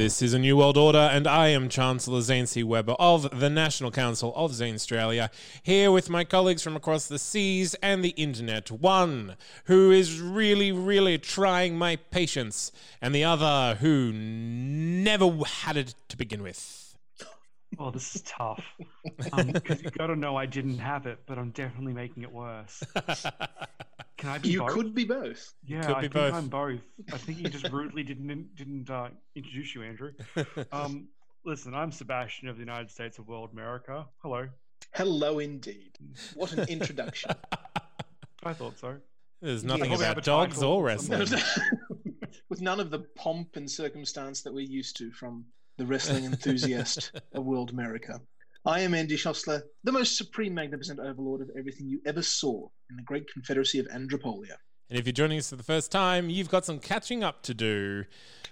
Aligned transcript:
This 0.00 0.22
is 0.22 0.32
a 0.32 0.38
New 0.38 0.56
World 0.56 0.78
Order, 0.78 1.10
and 1.12 1.26
I 1.26 1.48
am 1.48 1.68
Chancellor 1.68 2.22
Zane 2.22 2.46
C. 2.46 2.62
Weber 2.62 2.94
of 2.98 3.38
the 3.38 3.50
National 3.50 3.90
Council 3.90 4.32
of 4.34 4.52
Zanstralia, 4.52 5.28
here 5.62 5.92
with 5.92 6.08
my 6.08 6.24
colleagues 6.24 6.62
from 6.62 6.74
across 6.74 7.06
the 7.06 7.18
seas 7.18 7.74
and 7.82 8.02
the 8.02 8.14
internet. 8.16 8.70
One 8.70 9.36
who 9.64 9.90
is 9.90 10.18
really, 10.18 10.72
really 10.72 11.18
trying 11.18 11.76
my 11.76 11.96
patience, 11.96 12.72
and 13.02 13.14
the 13.14 13.24
other 13.24 13.76
who 13.80 14.10
never 14.10 15.30
had 15.44 15.76
it 15.76 15.94
to 16.08 16.16
begin 16.16 16.42
with. 16.42 16.96
Oh, 17.78 17.90
this 17.90 18.16
is 18.16 18.22
tough. 18.22 18.64
Um, 19.32 19.48
because 19.48 19.82
you 19.82 19.90
got 19.90 20.06
to 20.06 20.16
know 20.16 20.34
I 20.34 20.46
didn't 20.46 20.78
have 20.78 21.04
it, 21.04 21.18
but 21.26 21.36
I'm 21.36 21.50
definitely 21.50 21.92
making 21.92 22.22
it 22.22 22.32
worse. 22.32 22.82
Can 24.20 24.28
I 24.28 24.36
be 24.36 24.50
You 24.50 24.58
both? 24.60 24.72
could 24.72 24.94
be 24.94 25.04
both. 25.04 25.54
Yeah, 25.64 25.80
could 25.80 25.90
I 25.92 25.94
be 25.94 26.00
think 26.02 26.12
both. 26.12 26.34
I'm 26.34 26.48
both. 26.48 26.80
I 27.10 27.16
think 27.16 27.38
you 27.38 27.48
just 27.48 27.68
rudely 27.72 28.02
didn't 28.02 28.54
didn't 28.54 28.90
uh, 28.90 29.08
introduce 29.34 29.74
you, 29.74 29.82
Andrew. 29.82 30.12
Um, 30.72 31.08
listen, 31.46 31.74
I'm 31.74 31.90
Sebastian 31.90 32.48
of 32.48 32.56
the 32.56 32.60
United 32.60 32.90
States 32.90 33.18
of 33.18 33.26
World 33.26 33.48
America. 33.54 34.06
Hello. 34.18 34.46
Hello, 34.92 35.38
indeed. 35.38 35.92
What 36.34 36.52
an 36.52 36.68
introduction. 36.68 37.30
I 38.44 38.52
thought 38.52 38.78
so. 38.78 38.96
There's 39.40 39.64
nothing 39.64 39.86
probably 39.86 40.04
have 40.04 40.12
about 40.18 40.24
dogs 40.24 40.62
or 40.62 40.80
or 40.80 40.84
wrestling. 40.84 41.26
With 42.50 42.60
none 42.60 42.78
of 42.78 42.90
the 42.90 43.00
pomp 43.16 43.56
and 43.56 43.70
circumstance 43.70 44.42
that 44.42 44.52
we're 44.52 44.60
used 44.60 44.98
to 44.98 45.10
from 45.12 45.46
the 45.78 45.86
wrestling 45.86 46.26
enthusiast 46.26 47.12
of 47.32 47.46
world 47.46 47.70
America. 47.70 48.20
I 48.66 48.80
am 48.80 48.92
Andy 48.92 49.16
Szosler, 49.16 49.62
the 49.84 49.92
most 49.92 50.18
supreme 50.18 50.52
magnificent 50.52 51.00
overlord 51.00 51.40
of 51.40 51.48
everything 51.58 51.88
you 51.88 52.02
ever 52.04 52.20
saw 52.20 52.68
in 52.90 52.96
the 52.96 53.02
great 53.02 53.24
confederacy 53.32 53.78
of 53.78 53.86
Andropolia. 53.86 54.56
And 54.90 54.98
if 54.98 55.06
you're 55.06 55.14
joining 55.14 55.38
us 55.38 55.48
for 55.48 55.56
the 55.56 55.62
first 55.62 55.90
time, 55.90 56.28
you've 56.28 56.50
got 56.50 56.66
some 56.66 56.78
catching 56.78 57.24
up 57.24 57.42
to 57.44 57.54
do. 57.54 58.04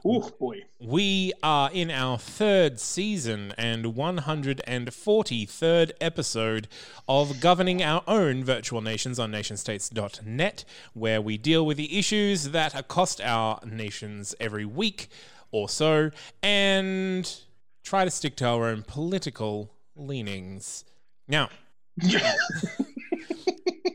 Oh 0.07 0.31
boy. 0.41 0.61
We 0.81 1.35
are 1.43 1.71
in 1.71 1.91
our 1.91 2.17
third 2.17 2.81
season 2.81 3.53
and 3.59 3.85
143rd 3.85 5.91
episode 6.01 6.69
of 7.07 7.41
governing 7.41 7.83
our 7.83 8.03
own 8.07 8.45
virtual 8.45 8.81
nations 8.81 9.19
on 9.19 9.31
nationstates.net, 9.31 10.65
where 10.95 11.21
we 11.21 11.37
deal 11.37 11.67
with 11.67 11.77
the 11.77 11.99
issues 11.99 12.49
that 12.51 12.75
accost 12.75 13.21
our 13.21 13.61
nations 13.67 14.35
every 14.41 14.65
week 14.65 15.09
or 15.51 15.69
so 15.69 16.13
and 16.43 17.43
try 17.83 18.07
to 18.07 18.11
stick 18.11 18.37
to 18.37 18.47
our 18.47 18.69
own 18.69 18.85
political 18.85 19.75
leanings. 19.99 20.85
Now, 21.27 21.51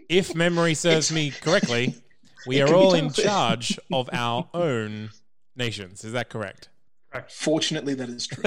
if 0.09 0.35
memory 0.35 0.73
serves 0.75 1.11
me 1.11 1.31
correctly, 1.31 1.95
we 2.45 2.59
It 2.59 2.69
are 2.69 2.75
all 2.75 2.93
in 2.93 3.11
charge 3.11 3.79
of 3.91 4.09
our 4.11 4.47
own 4.53 5.11
nations. 5.55 6.03
Is 6.03 6.11
that 6.13 6.29
correct? 6.29 6.69
Fortunately, 7.29 7.93
that 7.93 8.09
is 8.09 8.27
true. 8.27 8.43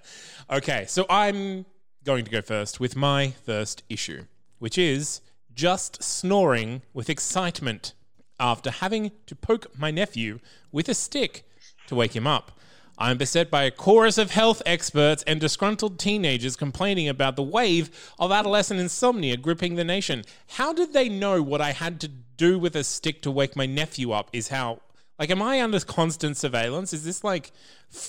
okay, 0.50 0.84
so 0.86 1.06
I'm 1.08 1.64
going 2.04 2.24
to 2.24 2.30
go 2.30 2.42
first 2.42 2.78
with 2.78 2.96
my 2.96 3.30
first 3.44 3.82
issue, 3.88 4.24
which 4.58 4.76
is 4.76 5.20
just 5.54 6.02
snoring 6.02 6.82
with 6.92 7.10
excitement 7.10 7.94
after 8.38 8.70
having 8.70 9.12
to 9.26 9.34
poke 9.34 9.66
my 9.78 9.90
nephew 9.90 10.38
with 10.72 10.88
a 10.88 10.94
stick 10.94 11.44
to 11.86 11.94
wake 11.94 12.14
him 12.14 12.26
up. 12.26 12.52
I'm 13.00 13.16
beset 13.16 13.50
by 13.50 13.62
a 13.62 13.70
chorus 13.70 14.18
of 14.18 14.30
health 14.30 14.60
experts 14.66 15.24
and 15.26 15.40
disgruntled 15.40 15.98
teenagers 15.98 16.54
complaining 16.54 17.08
about 17.08 17.34
the 17.34 17.42
wave 17.42 18.12
of 18.18 18.30
adolescent 18.30 18.78
insomnia 18.78 19.38
gripping 19.38 19.76
the 19.76 19.84
nation. 19.84 20.22
How 20.48 20.74
did 20.74 20.92
they 20.92 21.08
know 21.08 21.42
what 21.42 21.62
I 21.62 21.72
had 21.72 21.98
to 22.02 22.08
do 22.08 22.58
with 22.58 22.76
a 22.76 22.84
stick 22.84 23.22
to 23.22 23.30
wake 23.30 23.56
my 23.56 23.64
nephew 23.64 24.12
up? 24.12 24.28
Is 24.34 24.48
how. 24.48 24.80
Like, 25.18 25.30
am 25.30 25.40
I 25.42 25.62
under 25.62 25.80
constant 25.80 26.36
surveillance? 26.36 26.92
Is 26.92 27.04
this 27.04 27.24
like 27.24 27.52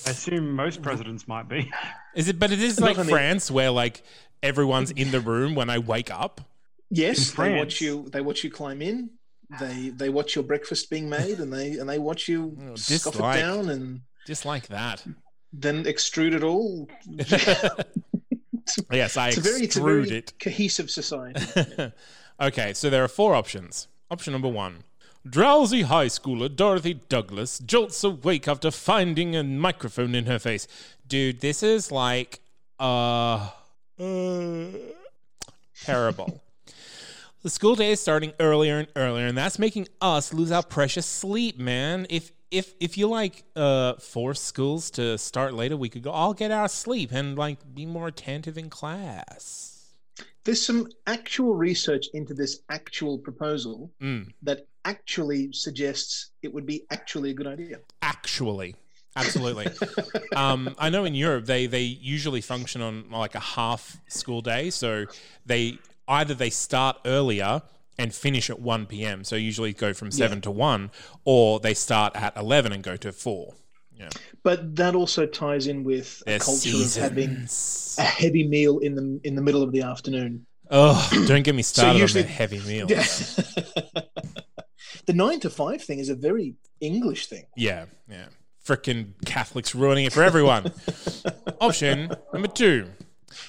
I 0.06 0.10
assume 0.10 0.52
most 0.54 0.82
presidents 0.82 1.26
might 1.26 1.48
be. 1.48 1.70
is 2.14 2.28
it? 2.28 2.38
But 2.38 2.52
it 2.52 2.60
is 2.60 2.78
like 2.78 2.98
only- 2.98 3.10
France, 3.12 3.50
where 3.50 3.70
like 3.70 4.02
everyone's 4.42 4.90
in 4.90 5.10
the 5.10 5.20
room 5.20 5.54
when 5.54 5.70
I 5.70 5.78
wake 5.78 6.10
up. 6.10 6.42
Yes, 6.90 7.30
they 7.30 7.56
watch 7.56 7.80
you. 7.80 8.10
They 8.12 8.20
watch 8.20 8.44
you 8.44 8.50
climb 8.50 8.82
in. 8.82 9.10
They 9.58 9.88
they 9.88 10.10
watch 10.10 10.34
your 10.34 10.44
breakfast 10.44 10.90
being 10.90 11.08
made, 11.08 11.38
and 11.38 11.50
they 11.50 11.72
and 11.72 11.88
they 11.88 11.98
watch 11.98 12.28
you 12.28 12.58
Oh, 12.70 12.74
scoff 12.76 13.16
it 13.16 13.40
down 13.40 13.70
and 13.70 14.02
Just 14.26 14.44
like 14.44 14.68
that. 14.68 15.04
then 15.52 15.84
extrude 15.84 16.34
it 16.34 16.42
all. 16.42 16.88
Yes, 18.90 19.16
I 19.16 19.28
It's 19.28 19.38
a 19.38 19.40
very, 19.40 19.64
it's 19.64 19.76
a 19.76 19.80
extrude 19.80 20.06
very 20.06 20.18
it. 20.18 20.32
cohesive 20.38 20.90
society. 20.90 21.92
okay, 22.40 22.72
so 22.72 22.90
there 22.90 23.04
are 23.04 23.08
four 23.08 23.34
options. 23.34 23.88
Option 24.10 24.32
number 24.32 24.48
one. 24.48 24.84
Drowsy 25.28 25.82
high 25.82 26.06
schooler 26.06 26.54
Dorothy 26.54 26.94
Douglas 27.08 27.58
jolts 27.60 28.02
awake 28.02 28.48
after 28.48 28.70
finding 28.70 29.36
a 29.36 29.44
microphone 29.44 30.14
in 30.14 30.26
her 30.26 30.38
face. 30.38 30.66
Dude, 31.06 31.40
this 31.40 31.62
is 31.62 31.92
like 31.92 32.40
uh, 32.80 33.50
uh 33.98 34.66
terrible. 35.84 36.41
The 37.42 37.50
school 37.50 37.74
day 37.74 37.90
is 37.90 38.00
starting 38.00 38.32
earlier 38.38 38.78
and 38.78 38.88
earlier, 38.94 39.26
and 39.26 39.36
that's 39.36 39.58
making 39.58 39.88
us 40.00 40.32
lose 40.32 40.52
our 40.52 40.62
precious 40.62 41.06
sleep, 41.06 41.58
man. 41.58 42.06
If 42.08 42.30
if 42.52 42.74
if 42.78 42.96
you 42.96 43.08
like 43.08 43.42
uh 43.56 43.94
force 43.94 44.40
schools 44.40 44.92
to 44.92 45.18
start 45.18 45.52
later, 45.52 45.76
we 45.76 45.88
could 45.88 46.04
go 46.04 46.12
all 46.12 46.34
get 46.34 46.52
our 46.52 46.68
sleep 46.68 47.10
and 47.10 47.36
like 47.36 47.58
be 47.74 47.84
more 47.84 48.06
attentive 48.06 48.56
in 48.56 48.70
class. 48.70 49.90
There's 50.44 50.64
some 50.64 50.88
actual 51.08 51.54
research 51.54 52.06
into 52.14 52.32
this 52.32 52.60
actual 52.68 53.18
proposal 53.18 53.90
Mm. 54.00 54.32
that 54.42 54.66
actually 54.84 55.52
suggests 55.52 56.30
it 56.42 56.54
would 56.54 56.66
be 56.66 56.84
actually 56.92 57.30
a 57.30 57.34
good 57.34 57.46
idea. 57.48 57.78
Actually, 58.02 58.76
absolutely. 59.16 59.66
um, 60.36 60.76
I 60.78 60.90
know 60.90 61.04
in 61.04 61.16
Europe 61.16 61.46
they 61.46 61.66
they 61.66 61.82
usually 61.82 62.40
function 62.40 62.82
on 62.82 63.10
like 63.10 63.34
a 63.34 63.40
half 63.40 64.00
school 64.06 64.42
day, 64.42 64.70
so 64.70 65.06
they 65.44 65.78
either 66.12 66.34
they 66.34 66.50
start 66.50 66.98
earlier 67.04 67.62
and 67.98 68.14
finish 68.14 68.50
at 68.50 68.60
one 68.60 68.86
p.m. 68.86 69.24
So 69.24 69.36
usually 69.36 69.72
go 69.72 69.92
from 69.92 70.10
seven 70.10 70.40
to 70.42 70.50
one, 70.50 70.90
or 71.24 71.60
they 71.60 71.74
start 71.74 72.14
at 72.16 72.36
eleven 72.36 72.72
and 72.72 72.82
go 72.82 72.96
to 72.96 73.12
four. 73.12 73.54
Yeah, 73.94 74.08
But 74.42 74.74
that 74.76 74.94
also 74.94 75.26
ties 75.26 75.66
in 75.66 75.84
with 75.84 76.22
a 76.26 76.30
Their 76.30 76.38
culture 76.40 76.70
of 76.74 76.94
having 76.94 77.46
a 77.98 78.02
heavy 78.02 78.48
meal 78.48 78.78
in 78.78 78.94
the 78.94 79.20
in 79.22 79.36
the 79.36 79.42
middle 79.42 79.62
of 79.62 79.72
the 79.72 79.82
afternoon. 79.82 80.46
Oh, 80.70 81.08
don't 81.26 81.42
get 81.42 81.54
me 81.54 81.62
started 81.62 81.98
usually- 81.98 82.22
on 82.24 82.28
heavy 82.28 82.60
meals. 82.60 82.88
the 85.06 85.12
nine 85.12 85.40
to 85.40 85.50
five 85.50 85.82
thing 85.82 85.98
is 85.98 86.08
a 86.08 86.14
very 86.14 86.54
English 86.80 87.26
thing. 87.26 87.44
Yeah, 87.56 87.84
yeah. 88.08 88.26
Frickin' 88.66 89.12
Catholics 89.26 89.74
ruining 89.74 90.06
it 90.06 90.12
for 90.12 90.22
everyone. 90.22 90.72
Option 91.60 92.12
number 92.32 92.48
two. 92.48 92.88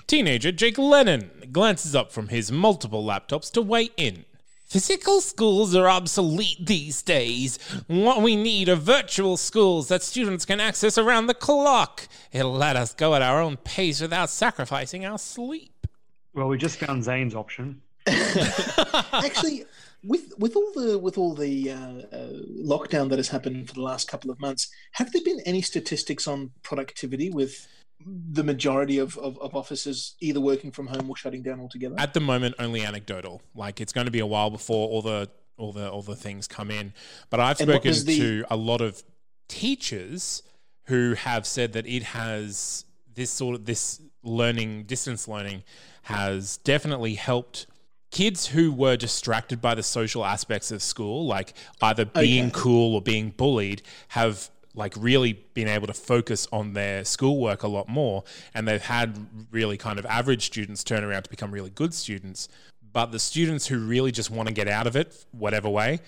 Teenager 0.08 0.52
Jake 0.52 0.78
Lennon 0.78 1.32
glances 1.52 1.96
up 1.96 2.12
from 2.12 2.30
his 2.30 2.52
multiple 2.52 3.04
laptops 3.04 3.52
to 3.52 3.62
weigh 3.62 3.90
in. 3.98 4.26
Physical 4.66 5.22
schools 5.22 5.76
are 5.76 5.88
obsolete 5.88 6.66
these 6.66 7.04
days. 7.04 7.60
What 7.86 8.24
we 8.24 8.36
need 8.36 8.70
are 8.70 8.76
virtual 8.76 9.38
schools 9.38 9.88
that 9.90 10.02
students 10.02 10.46
can 10.46 10.60
access 10.60 10.98
around 10.98 11.28
the 11.28 11.36
clock. 11.36 12.08
It'll 12.32 12.54
let 12.54 12.76
us 12.76 12.94
go 12.96 13.14
at 13.14 13.22
our 13.22 13.40
own 13.40 13.58
pace 13.58 14.02
without 14.02 14.32
sacrificing 14.32 15.06
our 15.06 15.20
sleep. 15.20 15.86
Well, 16.34 16.48
we 16.48 16.58
just 16.58 16.80
found 16.80 17.04
Zane's 17.04 17.36
option. 17.36 17.84
Actually, 18.08 19.66
with 20.04 20.34
with 20.40 20.56
all 20.56 20.72
the 20.74 20.98
with 20.98 21.18
all 21.18 21.36
the 21.36 21.72
uh, 21.72 21.76
uh, 21.76 22.30
lockdown 22.60 23.10
that 23.10 23.20
has 23.20 23.30
happened 23.30 23.68
for 23.68 23.76
the 23.76 23.82
last 23.82 24.08
couple 24.08 24.32
of 24.32 24.40
months, 24.40 24.70
have 24.94 25.12
there 25.12 25.22
been 25.24 25.40
any 25.46 25.62
statistics 25.62 26.28
on 26.28 26.50
productivity 26.64 27.30
with 27.30 27.68
the 28.06 28.44
majority 28.44 28.98
of, 29.00 29.18
of, 29.18 29.38
of 29.40 29.56
offices 29.56 30.16
either 30.20 30.40
working 30.42 30.72
from 30.72 30.88
home 30.88 31.10
or 31.10 31.16
shutting 31.16 31.42
down 31.42 31.60
altogether? 31.60 31.96
At 31.98 32.14
the 32.14 32.20
moment, 32.20 32.56
only 32.60 32.82
anecdotal. 32.84 33.42
Like 33.56 33.80
it's 33.82 33.94
going 33.94 34.06
to 34.06 34.12
be 34.12 34.20
a 34.20 34.26
while 34.26 34.50
before 34.50 34.88
all 34.90 35.02
the 35.02 35.30
all 35.58 35.72
the 35.72 35.90
all 35.90 36.02
the 36.02 36.16
things 36.16 36.48
come 36.48 36.72
in. 36.72 36.94
But 37.30 37.40
I've 37.40 37.60
And 37.62 37.70
spoken 37.70 37.94
the- 38.06 38.18
to 38.20 38.46
a 38.50 38.56
lot 38.58 38.82
of 38.82 39.04
teachers 39.48 40.44
who 40.86 41.14
have 41.14 41.46
said 41.46 41.74
that 41.74 41.86
it 41.88 42.04
has 42.04 42.86
this 43.14 43.30
sort 43.32 43.56
of 43.56 43.66
this 43.66 44.02
learning 44.24 44.84
distance 44.84 45.28
learning 45.28 45.64
has 46.04 46.58
definitely 46.58 47.14
helped 47.16 47.68
kids 48.12 48.48
who 48.48 48.72
were 48.72 48.96
distracted 48.98 49.62
by 49.62 49.74
the 49.76 49.84
social 49.84 50.26
aspects 50.26 50.72
of 50.72 50.82
school 50.82 51.26
like 51.26 51.54
either 51.82 52.06
being 52.06 52.46
Okay. 52.48 52.54
cool 52.56 52.96
or 52.96 53.02
being 53.02 53.30
bullied 53.32 53.82
have 54.10 54.50
like 54.76 54.94
really 54.98 55.34
been 55.54 55.68
able 55.68 55.88
to 55.88 55.94
focus 55.94 56.48
on 56.52 56.74
their 56.74 57.06
schoolwork 57.06 57.64
a 57.64 57.68
lot 57.68 57.88
more 57.88 58.24
and 58.54 58.68
they've 58.68 58.82
had 58.82 59.28
really 59.52 59.78
kind 59.78 60.00
of 60.00 60.06
average 60.06 60.46
students 60.46 60.84
turn 60.84 61.04
around 61.04 61.24
to 61.24 61.30
become 61.30 61.52
really 61.52 61.70
good 61.70 61.94
students. 61.94 62.48
But 62.92 63.08
the 63.08 63.20
students 63.20 63.68
who 63.68 63.80
really 63.80 64.12
just 64.12 64.30
want 64.30 64.48
to 64.48 64.54
get 64.54 64.68
out 64.68 64.88
of 64.88 64.96
it 64.96 65.26
whatever 65.32 65.70
way 65.70 66.00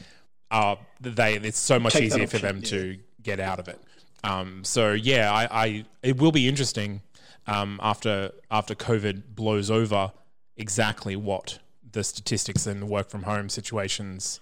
uh, 0.51 0.75
they 1.01 1.35
it's 1.35 1.59
so 1.59 1.79
much 1.79 1.93
Take 1.93 2.03
easier 2.03 2.27
for 2.27 2.37
them 2.37 2.61
to 2.63 2.97
get 3.21 3.39
out 3.39 3.59
of 3.59 3.67
it. 3.67 3.81
Um, 4.23 4.63
so 4.63 4.93
yeah 4.93 5.31
I, 5.31 5.65
I 5.65 5.85
it 6.01 6.17
will 6.17 6.31
be 6.31 6.47
interesting 6.47 7.01
um, 7.47 7.79
after 7.83 8.31
after 8.49 8.73
covid 8.73 9.23
blows 9.35 9.69
over 9.69 10.11
exactly 10.57 11.15
what 11.15 11.59
the 11.91 12.03
statistics 12.03 12.67
and 12.67 12.87
work 12.89 13.09
from 13.09 13.23
home 13.23 13.49
situations 13.49 14.39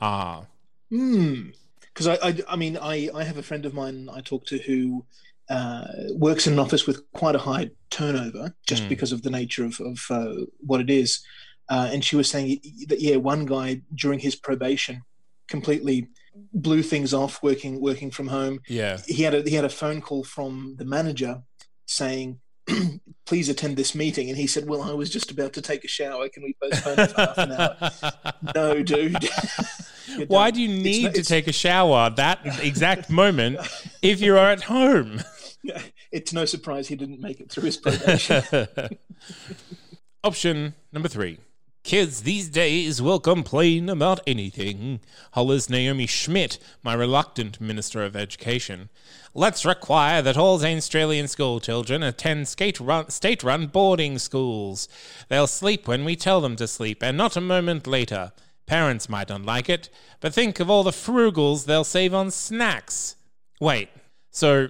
are. 0.00 0.46
Hmm. 0.90 1.50
Because 1.94 2.08
I, 2.08 2.14
I, 2.28 2.38
I 2.48 2.56
mean, 2.56 2.76
I, 2.76 3.08
I 3.14 3.22
have 3.24 3.38
a 3.38 3.42
friend 3.42 3.64
of 3.64 3.72
mine 3.72 4.08
I 4.12 4.20
talk 4.20 4.44
to 4.46 4.58
who 4.58 5.06
uh, 5.48 5.84
works 6.16 6.46
in 6.46 6.54
an 6.54 6.58
office 6.58 6.86
with 6.86 7.02
quite 7.12 7.34
a 7.36 7.38
high 7.38 7.70
turnover, 7.90 8.54
just 8.66 8.82
Mm. 8.84 8.88
because 8.88 9.12
of 9.12 9.22
the 9.22 9.30
nature 9.30 9.64
of, 9.64 9.78
of 9.80 9.98
uh, 10.10 10.34
what 10.58 10.80
it 10.80 10.90
is. 10.90 11.24
Uh, 11.68 11.88
and 11.92 12.04
she 12.04 12.16
was 12.16 12.28
saying 12.28 12.60
that 12.88 13.00
yeah, 13.00 13.16
one 13.16 13.46
guy 13.46 13.80
during 13.94 14.18
his 14.18 14.34
probation 14.36 15.02
completely 15.48 16.08
blew 16.52 16.82
things 16.82 17.14
off 17.14 17.42
working 17.42 17.80
working 17.80 18.10
from 18.10 18.26
home. 18.28 18.60
yeah 18.68 18.98
He 19.06 19.22
had 19.22 19.34
a 19.34 19.42
he 19.48 19.54
had 19.54 19.64
a 19.64 19.68
phone 19.70 20.00
call 20.00 20.24
from 20.24 20.74
the 20.78 20.84
manager 20.84 21.42
saying. 21.86 22.40
Please 23.26 23.50
attend 23.50 23.76
this 23.76 23.94
meeting, 23.94 24.30
and 24.30 24.38
he 24.38 24.46
said, 24.46 24.66
"Well, 24.66 24.80
I 24.82 24.92
was 24.92 25.10
just 25.10 25.30
about 25.30 25.52
to 25.52 25.60
take 25.60 25.84
a 25.84 25.88
shower. 25.88 26.28
Can 26.30 26.42
we 26.42 26.54
postpone 26.62 26.98
it 26.98 27.10
for 27.10 27.20
half 27.20 27.38
an 27.38 27.52
hour?" 27.52 28.32
No, 28.54 28.82
dude. 28.82 29.16
Why 30.28 30.50
do 30.50 30.60
you 30.60 30.68
need 30.68 31.04
not- 31.04 31.14
to 31.14 31.20
it's- 31.20 31.28
take 31.28 31.46
a 31.48 31.52
shower 31.52 32.10
that 32.16 32.40
exact 32.62 33.10
moment 33.22 33.58
if 34.02 34.20
you 34.20 34.34
are 34.36 34.50
at 34.50 34.64
home? 34.64 35.22
it's 36.12 36.32
no 36.32 36.44
surprise 36.44 36.88
he 36.88 36.96
didn't 36.96 37.20
make 37.20 37.40
it 37.40 37.50
through 37.50 37.64
his 37.64 37.76
probation. 37.76 38.42
Option 40.24 40.74
number 40.92 41.08
three. 41.08 41.38
Kids 41.82 42.22
these 42.22 42.48
days 42.48 43.02
will 43.02 43.20
complain 43.20 43.90
about 43.90 44.20
anything, 44.26 45.00
hollers 45.32 45.68
Naomi 45.68 46.06
Schmidt, 46.06 46.58
my 46.82 46.94
reluctant 46.94 47.60
Minister 47.60 48.02
of 48.02 48.16
Education. 48.16 48.88
Let's 49.34 49.66
require 49.66 50.22
that 50.22 50.38
all 50.38 50.58
Australian 50.64 51.28
school 51.28 51.60
children 51.60 52.02
attend 52.02 52.48
run, 52.80 53.10
state-run 53.10 53.66
boarding 53.66 54.18
schools. 54.18 54.88
They'll 55.28 55.46
sleep 55.46 55.86
when 55.86 56.06
we 56.06 56.16
tell 56.16 56.40
them 56.40 56.56
to 56.56 56.66
sleep, 56.66 57.02
and 57.02 57.18
not 57.18 57.36
a 57.36 57.42
moment 57.42 57.86
later. 57.86 58.32
Parents 58.66 59.08
might 59.08 59.28
not 59.28 59.42
like 59.42 59.68
it, 59.68 59.90
but 60.20 60.32
think 60.32 60.58
of 60.58 60.70
all 60.70 60.82
the 60.82 60.90
frugals 60.90 61.66
they'll 61.66 61.84
save 61.84 62.14
on 62.14 62.30
snacks. 62.30 63.16
Wait, 63.60 63.90
so 64.30 64.68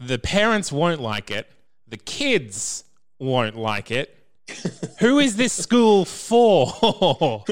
the 0.00 0.18
parents 0.18 0.72
won't 0.72 1.00
like 1.00 1.30
it, 1.30 1.48
the 1.86 1.96
kids 1.96 2.84
won't 3.18 3.56
like 3.56 3.90
it. 3.90 4.12
Who 5.00 5.18
is 5.18 5.36
this 5.36 5.52
school 5.52 6.04
for? 6.04 7.44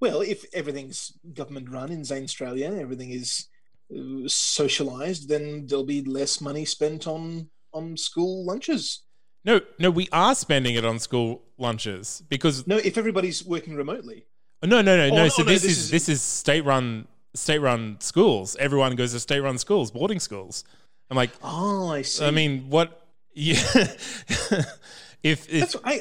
well, 0.00 0.20
if 0.20 0.44
everything's 0.54 1.12
government 1.34 1.70
run 1.70 1.90
in 1.90 2.02
Zanstralia, 2.02 2.78
everything 2.78 3.10
is 3.10 3.46
uh, 3.94 4.26
socialized, 4.26 5.28
then 5.28 5.66
there'll 5.66 5.84
be 5.84 6.02
less 6.02 6.40
money 6.40 6.64
spent 6.64 7.06
on 7.06 7.50
on 7.74 7.96
school 7.96 8.44
lunches. 8.46 9.02
no, 9.44 9.60
no, 9.78 9.90
we 9.90 10.08
are 10.12 10.34
spending 10.34 10.74
it 10.74 10.84
on 10.84 10.98
school 10.98 11.42
lunches 11.58 12.22
because 12.28 12.66
No, 12.66 12.76
if 12.78 12.96
everybody's 12.96 13.44
working 13.44 13.74
remotely. 13.76 14.24
No, 14.62 14.80
no, 14.82 14.96
no, 14.96 15.08
no. 15.08 15.14
no, 15.16 15.28
so 15.28 15.42
no, 15.42 15.48
this, 15.48 15.62
this 15.62 15.70
is, 15.72 15.78
is- 15.78 15.90
this 15.90 16.08
is 16.08 16.22
state 16.22 16.64
run 16.64 17.06
state 17.34 17.58
run 17.58 17.96
schools. 18.00 18.56
Everyone 18.58 18.96
goes 18.96 19.12
to 19.12 19.20
state 19.20 19.40
run 19.40 19.58
schools, 19.58 19.90
boarding 19.90 20.20
schools. 20.20 20.64
I'm 21.10 21.16
like, 21.16 21.30
Oh, 21.42 21.90
I 21.90 22.02
see. 22.02 22.24
I 22.26 22.30
mean, 22.30 22.68
what? 22.68 23.06
Yeah, 23.34 23.54
if 25.22 25.46
That's 25.46 25.74
if 25.74 25.76
I. 25.84 26.00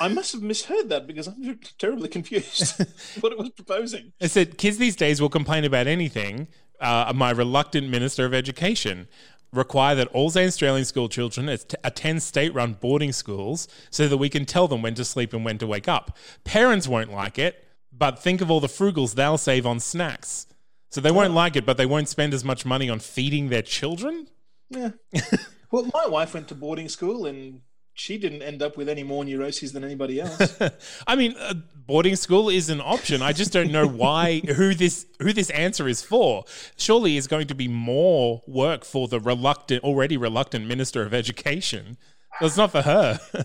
I 0.00 0.08
must 0.08 0.32
have 0.32 0.42
misheard 0.42 0.90
that 0.90 1.06
because 1.06 1.26
I'm 1.26 1.58
terribly 1.78 2.08
confused 2.10 2.78
what 3.20 3.32
it 3.32 3.38
was 3.38 3.48
proposing. 3.48 4.12
I 4.20 4.26
said 4.26 4.58
kids 4.58 4.76
these 4.76 4.94
days 4.94 5.22
will 5.22 5.30
complain 5.30 5.64
about 5.64 5.86
anything. 5.86 6.48
Uh, 6.80 7.12
my 7.14 7.30
reluctant 7.30 7.88
minister 7.88 8.24
of 8.26 8.34
education 8.34 9.08
require 9.52 9.94
that 9.94 10.08
all 10.08 10.26
Australian 10.36 10.84
school 10.84 11.08
children 11.08 11.48
attend 11.84 12.22
state-run 12.22 12.74
boarding 12.74 13.12
schools 13.12 13.68
so 13.90 14.08
that 14.08 14.16
we 14.18 14.28
can 14.28 14.44
tell 14.44 14.68
them 14.68 14.82
when 14.82 14.94
to 14.94 15.04
sleep 15.04 15.32
and 15.32 15.44
when 15.44 15.58
to 15.58 15.66
wake 15.66 15.88
up. 15.88 16.16
Parents 16.44 16.86
won't 16.86 17.12
like 17.12 17.38
it, 17.38 17.64
but 17.92 18.18
think 18.18 18.40
of 18.40 18.50
all 18.50 18.60
the 18.60 18.68
frugals 18.68 19.14
they'll 19.14 19.38
save 19.38 19.66
on 19.66 19.80
snacks. 19.80 20.46
So 20.90 21.00
they 21.00 21.10
won't 21.10 21.34
like 21.34 21.56
it, 21.56 21.66
but 21.66 21.76
they 21.76 21.86
won't 21.86 22.08
spend 22.08 22.32
as 22.32 22.44
much 22.44 22.64
money 22.64 22.88
on 22.88 22.98
feeding 22.98 23.48
their 23.48 23.62
children. 23.62 24.28
Yeah. 24.70 24.90
well, 25.70 25.90
my 25.92 26.06
wife 26.06 26.34
went 26.34 26.48
to 26.48 26.54
boarding 26.54 26.88
school 26.88 27.26
and 27.26 27.60
she 27.98 28.18
didn't 28.18 28.42
end 28.42 28.62
up 28.62 28.76
with 28.76 28.88
any 28.88 29.02
more 29.02 29.24
neuroses 29.24 29.72
than 29.72 29.84
anybody 29.84 30.20
else. 30.22 30.60
I 31.06 31.16
mean, 31.16 31.34
uh, 31.38 31.54
boarding 31.74 32.16
school 32.16 32.48
is 32.48 32.70
an 32.70 32.80
option. 32.80 33.22
I 33.22 33.32
just 33.32 33.52
don't 33.52 33.72
know 33.72 33.86
why 33.86 34.40
who 34.56 34.74
this 34.74 35.06
who 35.20 35.32
this 35.32 35.50
answer 35.50 35.88
is 35.88 36.02
for. 36.02 36.44
Surely, 36.76 37.16
is 37.16 37.26
going 37.26 37.46
to 37.48 37.54
be 37.54 37.68
more 37.68 38.42
work 38.46 38.84
for 38.84 39.08
the 39.08 39.20
reluctant, 39.20 39.82
already 39.84 40.16
reluctant 40.16 40.66
minister 40.66 41.02
of 41.02 41.12
education. 41.12 41.96
It's 42.40 42.56
not 42.56 42.72
for 42.72 42.82
her. 42.82 43.20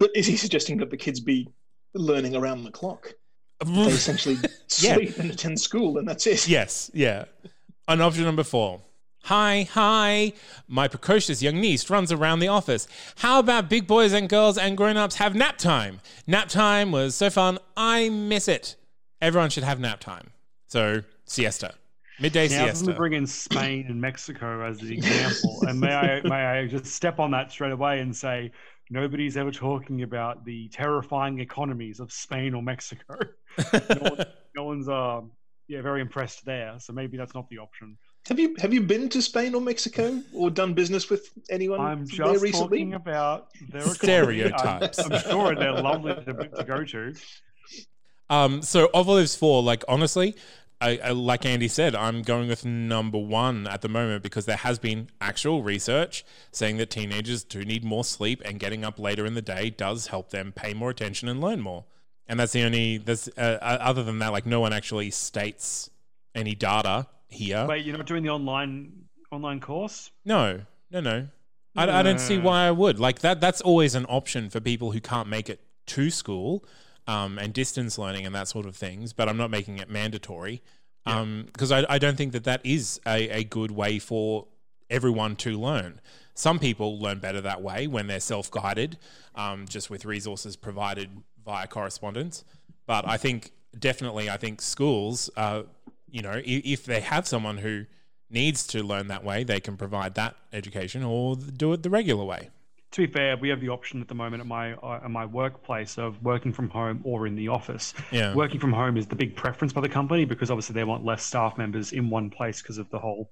But 0.00 0.10
is 0.14 0.28
he 0.28 0.36
suggesting 0.36 0.76
that 0.76 0.90
the 0.90 0.96
kids 0.96 1.18
be 1.18 1.48
learning 1.92 2.36
around 2.36 2.62
the 2.62 2.70
clock? 2.70 3.14
They 3.66 3.80
essentially 3.86 4.36
sleep 4.68 5.18
and 5.18 5.32
attend 5.32 5.60
school, 5.60 5.98
and 5.98 6.06
that's 6.06 6.24
it. 6.28 6.46
yes, 6.46 6.88
yeah. 6.94 7.24
On 7.88 8.00
option 8.00 8.22
number 8.22 8.44
four. 8.44 8.80
Hi, 9.28 9.68
hi. 9.72 10.32
My 10.68 10.88
precocious 10.88 11.42
young 11.42 11.60
niece 11.60 11.90
runs 11.90 12.10
around 12.10 12.38
the 12.38 12.48
office. 12.48 12.88
How 13.16 13.38
about 13.40 13.68
big 13.68 13.86
boys 13.86 14.14
and 14.14 14.26
girls 14.26 14.56
and 14.56 14.74
grown 14.74 14.96
ups 14.96 15.16
have 15.16 15.34
nap 15.34 15.58
time? 15.58 16.00
Nap 16.26 16.48
time 16.48 16.92
was 16.92 17.14
so 17.14 17.28
fun. 17.28 17.58
I 17.76 18.08
miss 18.08 18.48
it. 18.48 18.76
Everyone 19.20 19.50
should 19.50 19.64
have 19.64 19.80
nap 19.80 20.00
time. 20.00 20.30
So, 20.66 21.02
siesta. 21.26 21.74
Midday 22.18 22.48
Now, 22.48 22.64
let 22.64 22.68
me 22.68 22.74
siesta. 22.74 22.94
bring 22.94 23.12
in 23.12 23.26
Spain 23.26 23.84
and 23.90 24.00
Mexico 24.00 24.66
as 24.66 24.78
the 24.78 24.94
example, 24.94 25.62
and 25.68 25.78
may 25.78 25.94
I 25.94 26.20
may 26.24 26.46
I 26.46 26.66
just 26.66 26.86
step 26.86 27.18
on 27.18 27.30
that 27.32 27.52
straight 27.52 27.72
away 27.72 28.00
and 28.00 28.16
say 28.16 28.50
nobody's 28.88 29.36
ever 29.36 29.50
talking 29.50 30.04
about 30.04 30.46
the 30.46 30.70
terrifying 30.70 31.40
economies 31.40 32.00
of 32.00 32.10
Spain 32.10 32.54
or 32.54 32.62
Mexico. 32.62 33.18
no, 33.74 33.78
one, 34.00 34.26
no 34.56 34.64
one's 34.64 34.88
uh, 34.88 35.20
yeah 35.66 35.82
very 35.82 36.00
impressed 36.00 36.46
there, 36.46 36.76
so 36.78 36.94
maybe 36.94 37.18
that's 37.18 37.34
not 37.34 37.46
the 37.50 37.58
option. 37.58 37.98
Have 38.28 38.38
you 38.38 38.54
have 38.58 38.74
you 38.74 38.82
been 38.82 39.08
to 39.08 39.22
Spain 39.22 39.54
or 39.54 39.60
Mexico 39.60 40.22
or 40.34 40.50
done 40.50 40.74
business 40.74 41.08
with 41.08 41.30
anyone 41.48 41.80
I'm 41.80 42.04
there 42.04 42.38
recently? 42.38 42.78
talking 42.80 42.94
about 42.94 43.48
their. 43.70 43.80
Stereotypes. 43.80 44.98
I'm, 44.98 45.12
I'm 45.12 45.20
sure 45.20 45.54
they're 45.54 45.72
lovely 45.72 46.14
to, 46.14 46.34
to 46.34 46.64
go 46.64 46.84
to. 46.84 47.14
Um, 48.28 48.60
so 48.60 48.90
of 48.92 49.06
those 49.06 49.34
four, 49.34 49.62
like 49.62 49.82
honestly, 49.88 50.36
I, 50.78 51.00
I, 51.02 51.10
like 51.12 51.46
Andy 51.46 51.68
said, 51.68 51.94
I'm 51.94 52.20
going 52.20 52.48
with 52.48 52.66
number 52.66 53.16
one 53.16 53.66
at 53.66 53.80
the 53.80 53.88
moment 53.88 54.22
because 54.22 54.44
there 54.44 54.58
has 54.58 54.78
been 54.78 55.08
actual 55.22 55.62
research 55.62 56.22
saying 56.52 56.76
that 56.76 56.90
teenagers 56.90 57.44
do 57.44 57.64
need 57.64 57.82
more 57.82 58.04
sleep 58.04 58.42
and 58.44 58.60
getting 58.60 58.84
up 58.84 58.98
later 58.98 59.24
in 59.24 59.32
the 59.32 59.42
day 59.42 59.70
does 59.70 60.08
help 60.08 60.28
them 60.30 60.52
pay 60.52 60.74
more 60.74 60.90
attention 60.90 61.28
and 61.28 61.40
learn 61.40 61.62
more. 61.62 61.86
And 62.26 62.38
that's 62.38 62.52
the 62.52 62.62
only. 62.62 62.98
That's 62.98 63.28
uh, 63.38 63.58
uh, 63.62 63.78
other 63.80 64.04
than 64.04 64.18
that, 64.18 64.32
like 64.32 64.44
no 64.44 64.60
one 64.60 64.74
actually 64.74 65.10
states 65.12 65.88
any 66.34 66.54
data 66.54 67.06
here. 67.28 67.66
Wait, 67.66 67.84
you're 67.84 67.96
not 67.96 68.06
doing 68.06 68.22
the 68.22 68.30
online 68.30 69.04
online 69.30 69.60
course? 69.60 70.10
No, 70.24 70.60
no, 70.90 71.00
no. 71.00 71.28
I, 71.76 72.00
I 72.00 72.02
don't 72.02 72.18
see 72.18 72.38
why 72.38 72.66
I 72.66 72.70
would. 72.70 72.98
Like 72.98 73.20
that. 73.20 73.40
That's 73.40 73.60
always 73.60 73.94
an 73.94 74.06
option 74.08 74.50
for 74.50 74.60
people 74.60 74.92
who 74.92 75.00
can't 75.00 75.28
make 75.28 75.48
it 75.48 75.60
to 75.86 76.10
school, 76.10 76.64
um, 77.06 77.38
and 77.38 77.52
distance 77.52 77.98
learning 77.98 78.26
and 78.26 78.34
that 78.34 78.48
sort 78.48 78.66
of 78.66 78.74
things. 78.76 79.12
But 79.12 79.28
I'm 79.28 79.36
not 79.36 79.50
making 79.50 79.78
it 79.78 79.88
mandatory, 79.88 80.62
Um 81.06 81.44
because 81.52 81.70
I, 81.70 81.84
I 81.88 81.98
don't 81.98 82.16
think 82.16 82.32
that 82.32 82.44
that 82.44 82.60
is 82.64 83.00
a, 83.06 83.28
a 83.28 83.44
good 83.44 83.70
way 83.70 83.98
for 83.98 84.46
everyone 84.90 85.36
to 85.36 85.58
learn. 85.58 86.00
Some 86.34 86.58
people 86.58 86.98
learn 87.00 87.18
better 87.18 87.40
that 87.40 87.62
way 87.62 87.86
when 87.86 88.06
they're 88.06 88.20
self 88.20 88.50
guided, 88.50 88.98
um, 89.34 89.66
just 89.68 89.90
with 89.90 90.04
resources 90.04 90.56
provided 90.56 91.10
via 91.44 91.66
correspondence. 91.66 92.44
But 92.86 93.06
I 93.06 93.16
think 93.16 93.52
definitely, 93.78 94.30
I 94.30 94.36
think 94.36 94.62
schools, 94.62 95.30
uh, 95.36 95.64
you 96.10 96.22
know, 96.22 96.40
if, 96.44 96.84
they 96.84 97.00
have 97.00 97.26
someone 97.26 97.58
who 97.58 97.84
needs 98.30 98.66
to 98.68 98.82
learn 98.82 99.08
that 99.08 99.24
way, 99.24 99.44
they 99.44 99.60
can 99.60 99.76
provide 99.76 100.14
that 100.14 100.36
education 100.52 101.02
or 101.02 101.36
do 101.36 101.72
it 101.72 101.82
the 101.82 101.90
regular 101.90 102.24
way. 102.24 102.50
To 102.92 103.06
be 103.06 103.12
fair, 103.12 103.36
we 103.36 103.50
have 103.50 103.60
the 103.60 103.68
option 103.68 104.00
at 104.00 104.08
the 104.08 104.14
moment 104.14 104.40
at 104.40 104.46
my 104.46 104.72
uh, 104.74 105.00
at 105.04 105.10
my 105.10 105.26
workplace 105.26 105.98
of 105.98 106.22
working 106.22 106.54
from 106.54 106.70
home 106.70 107.02
or 107.04 107.26
in 107.26 107.34
the 107.34 107.48
office. 107.48 107.92
Yeah. 108.10 108.34
Working 108.34 108.58
from 108.58 108.72
home 108.72 108.96
is 108.96 109.06
the 109.06 109.16
big 109.16 109.36
preference 109.36 109.74
by 109.74 109.82
the 109.82 109.90
company 109.90 110.24
because 110.24 110.50
obviously 110.50 110.72
they 110.72 110.84
want 110.84 111.04
less 111.04 111.22
staff 111.22 111.58
members 111.58 111.92
in 111.92 112.08
one 112.08 112.30
place 112.30 112.62
because 112.62 112.78
of 112.78 112.88
the 112.88 112.98
whole, 112.98 113.30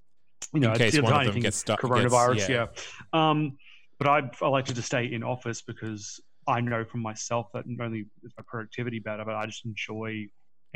you 0.52 0.60
know, 0.60 0.72
In 0.72 0.78
case 0.78 1.00
one 1.00 1.26
of 1.26 1.32
them 1.32 1.40
gets 1.40 1.56
stuck- 1.56 1.80
gets- 1.80 1.90
coronavirus. 1.90 2.48
yeah. 2.50 2.66
yeah. 3.14 3.30
Um, 3.30 3.56
but 3.98 4.08
I 4.08 4.30
I 4.42 4.48
like 4.48 4.66
to 4.66 4.74
just 4.74 4.88
stay 4.88 5.06
in 5.10 5.22
office 5.22 5.62
because 5.62 6.20
I 6.46 6.60
know 6.60 6.84
from 6.84 7.00
myself 7.00 7.46
that 7.54 7.66
not 7.66 7.86
only 7.86 8.04
is 8.24 8.34
my 8.36 8.44
productivity 8.46 8.98
better, 8.98 9.24
but 9.24 9.34
I 9.36 9.46
just 9.46 9.64
enjoy 9.64 10.26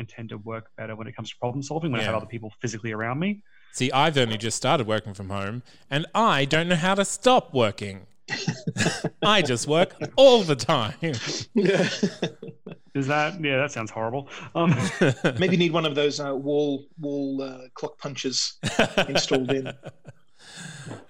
and 0.01 0.09
tend 0.09 0.27
to 0.29 0.37
work 0.39 0.65
better 0.77 0.95
when 0.97 1.07
it 1.07 1.15
comes 1.15 1.29
to 1.29 1.37
problem 1.37 1.61
solving 1.63 1.91
when 1.91 2.01
I 2.01 2.03
have 2.03 2.13
Yeah. 2.13 2.17
other 2.17 2.25
people 2.25 2.51
physically 2.59 2.91
around 2.91 3.19
me. 3.19 3.41
See, 3.71 3.89
I've 3.93 4.17
only 4.17 4.37
just 4.37 4.57
started 4.57 4.85
working 4.85 5.13
from 5.13 5.29
home 5.29 5.63
and 5.89 6.05
I 6.13 6.43
don't 6.45 6.67
know 6.67 6.75
how 6.75 6.95
to 6.95 7.05
stop 7.05 7.53
working. 7.53 8.07
I 9.23 9.41
just 9.41 9.67
work 9.67 9.93
all 10.17 10.43
the 10.43 10.55
time. 10.55 10.95
Is 12.93 13.07
that 13.07 13.39
yeah? 13.41 13.57
That 13.57 13.71
sounds 13.71 13.89
horrible. 13.91 14.27
Um, 14.53 14.75
Maybe 15.39 15.55
need 15.55 15.71
one 15.71 15.85
of 15.85 15.95
those 15.95 16.19
uh, 16.19 16.35
wall 16.35 16.85
wall 16.99 17.41
uh, 17.41 17.61
clock 17.73 17.97
punches 17.97 18.57
installed 19.07 19.51
in. 19.51 19.67
Uh, 19.67 19.73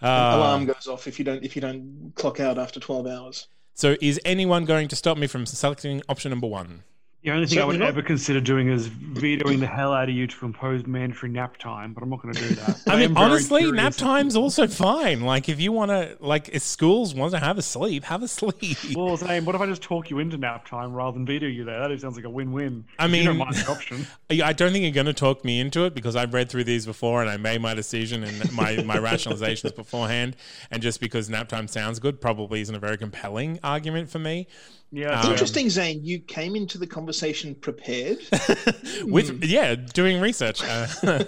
Alarm 0.03 0.65
goes 0.65 0.87
off 0.87 1.07
if 1.07 1.17
you 1.17 1.25
don't 1.25 1.43
if 1.43 1.55
you 1.55 1.61
don't 1.61 2.11
clock 2.15 2.39
out 2.39 2.57
after 2.59 2.79
twelve 2.79 3.07
hours. 3.07 3.47
so, 3.73 3.95
is 4.01 4.19
anyone 4.25 4.65
going 4.65 4.87
to 4.89 4.95
stop 4.95 5.17
me 5.17 5.25
from 5.27 5.45
selecting 5.45 6.01
option 6.07 6.29
number 6.29 6.47
one? 6.47 6.83
The 7.23 7.29
only 7.29 7.45
thing 7.45 7.59
I 7.59 7.65
would 7.65 7.77
not. 7.79 7.87
ever 7.89 8.01
consider 8.01 8.41
doing 8.41 8.67
is 8.69 8.87
vetoing 8.87 9.59
the 9.59 9.67
hell 9.67 9.93
out 9.93 10.09
of 10.09 10.15
you 10.15 10.25
to 10.25 10.45
impose 10.45 10.87
mandatory 10.87 11.31
nap 11.31 11.57
time, 11.57 11.93
but 11.93 12.01
I'm 12.01 12.09
not 12.09 12.19
going 12.19 12.33
to 12.33 12.41
do 12.49 12.55
that. 12.55 12.81
I 12.87 12.93
am 12.93 12.99
mean, 12.99 13.13
very 13.13 13.25
honestly, 13.25 13.71
nap 13.71 13.93
time's 13.93 14.35
also 14.35 14.65
fine. 14.67 15.21
Like, 15.21 15.47
if 15.47 15.61
you 15.61 15.71
want 15.71 15.91
to, 15.91 16.17
like, 16.19 16.49
if 16.49 16.63
schools 16.63 17.13
want 17.13 17.33
to 17.33 17.39
have 17.39 17.59
a 17.59 17.61
sleep, 17.61 18.05
have 18.05 18.23
a 18.23 18.27
sleep. 18.27 18.75
Well, 18.95 19.15
Zane, 19.17 19.45
what 19.45 19.53
if 19.53 19.61
I 19.61 19.67
just 19.67 19.83
talk 19.83 20.09
you 20.09 20.17
into 20.17 20.35
nap 20.37 20.65
time 20.67 20.93
rather 20.95 21.13
than 21.13 21.27
veto 21.27 21.45
you 21.45 21.63
there? 21.63 21.87
That 21.87 22.01
sounds 22.01 22.15
like 22.15 22.25
a 22.25 22.29
win-win. 22.29 22.85
I 22.97 23.05
If 23.05 23.11
you 23.13 23.23
don't 23.23 23.37
mean- 23.37 23.45
mind 23.45 23.55
the 23.55 23.69
option. 23.69 24.07
I 24.31 24.41
I 24.43 24.53
don't 24.53 24.71
think 24.71 24.81
you're 24.81 24.91
going 24.91 25.05
to 25.05 25.13
talk 25.13 25.45
me 25.45 25.59
into 25.59 25.85
it 25.85 25.93
because 25.93 26.15
I've 26.15 26.33
read 26.33 26.49
through 26.49 26.63
these 26.63 26.87
before 26.87 27.21
and 27.21 27.29
I 27.29 27.37
made 27.37 27.61
my 27.61 27.75
decision 27.75 28.23
and 28.23 28.51
my, 28.51 28.81
my 28.81 28.97
rationalizations 28.97 29.75
beforehand. 29.75 30.35
And 30.71 30.81
just 30.81 30.99
because 30.99 31.29
nap 31.29 31.49
time 31.49 31.67
sounds 31.67 31.99
good 31.99 32.19
probably 32.19 32.61
isn't 32.61 32.73
a 32.73 32.79
very 32.79 32.97
compelling 32.97 33.59
argument 33.63 34.09
for 34.09 34.17
me. 34.17 34.47
Yeah, 34.93 35.17
It's 35.17 35.25
Um, 35.25 35.31
interesting, 35.31 35.69
Zane. 35.69 36.03
You 36.03 36.19
came 36.19 36.55
into 36.55 36.77
the 36.77 36.85
conversation 36.85 37.55
prepared. 37.55 38.17
With 39.03 39.41
yeah, 39.43 39.75
doing 39.75 40.19
research. 40.19 40.61
Uh, 40.63 40.87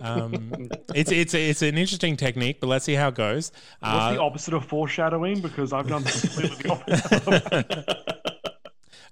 um, 0.00 0.68
it's 0.94 1.12
it's 1.12 1.32
it's 1.32 1.62
an 1.62 1.78
interesting 1.78 2.16
technique, 2.16 2.58
but 2.60 2.66
let's 2.66 2.84
see 2.84 2.94
how 2.94 3.08
it 3.08 3.14
goes. 3.14 3.52
What's 3.80 3.94
Uh, 3.94 4.14
the 4.14 4.20
opposite 4.20 4.54
of 4.54 4.64
foreshadowing? 4.64 5.40
Because 5.40 5.72
I've 5.72 5.88
done 5.88 6.02
completely 6.20 6.56
the 6.62 6.70
opposite. 6.72 7.88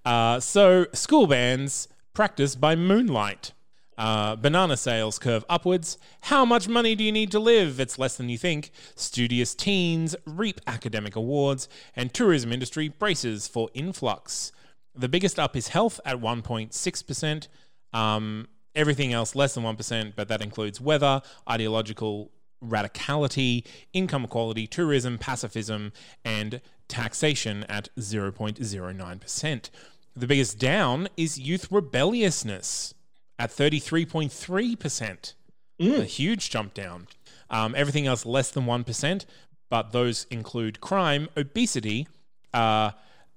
Uh, 0.05 0.41
so, 0.41 0.87
school 0.93 1.27
bands 1.29 1.87
practice 2.15 2.57
by 2.57 2.75
moonlight. 2.75 3.53
Uh, 4.01 4.35
banana 4.35 4.79
sales 4.79 5.19
curve 5.19 5.45
upwards. 5.51 5.99
How 6.23 6.47
much 6.47 6.67
money 6.67 6.95
do 6.95 7.05
you 7.05 7.13
need 7.13 7.31
to 7.33 7.39
live? 7.39 7.79
It's 7.79 7.99
less 7.99 8.17
than 8.17 8.31
you 8.31 8.39
think. 8.39 8.71
Studious 8.95 9.55
teens 9.55 10.17
reap 10.25 10.59
academic 10.67 11.17
awards, 11.17 11.69
and 11.95 12.15
tourism 12.15 12.51
industry 12.51 12.89
braces 12.89 13.47
for 13.47 13.69
influx. 13.75 14.53
The 14.95 15.07
biggest 15.07 15.39
up 15.39 15.55
is 15.55 15.69
health 15.69 16.01
at 16.07 16.17
1.6%. 16.17 17.49
Um, 17.93 18.49
everything 18.75 19.13
else 19.13 19.35
less 19.35 19.53
than 19.53 19.65
1%, 19.65 20.15
but 20.17 20.29
that 20.29 20.41
includes 20.41 20.81
weather, 20.81 21.21
ideological 21.47 22.31
radicality, 22.65 23.67
income 23.93 24.25
equality, 24.25 24.67
tourism, 24.67 25.19
pacifism, 25.19 25.93
and 26.25 26.63
taxation 26.89 27.65
at 27.65 27.91
0.09%. 27.99 29.71
The 30.17 30.27
biggest 30.27 30.59
down 30.59 31.09
is 31.19 31.39
youth 31.39 31.71
rebelliousness 31.71 32.95
at 33.41 33.51
33.3%. 33.51 35.35
A 35.81 36.05
huge 36.05 36.51
jump 36.51 36.75
down. 36.75 37.09
Um, 37.49 37.75
everything 37.75 38.07
else 38.07 38.27
less 38.27 38.51
than 38.51 38.67
1%, 38.67 39.25
but 39.71 39.93
those 39.93 40.27
include 40.31 40.83
crime, 40.83 41.29
obesity, 41.39 42.07
uh, 42.53 42.91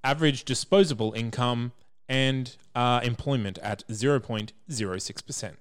average 0.04 0.44
disposable 0.44 1.14
income, 1.14 1.72
and 2.10 2.58
uh, 2.76 3.00
employment 3.02 3.58
at 3.60 3.88
0.06%. 3.88 5.54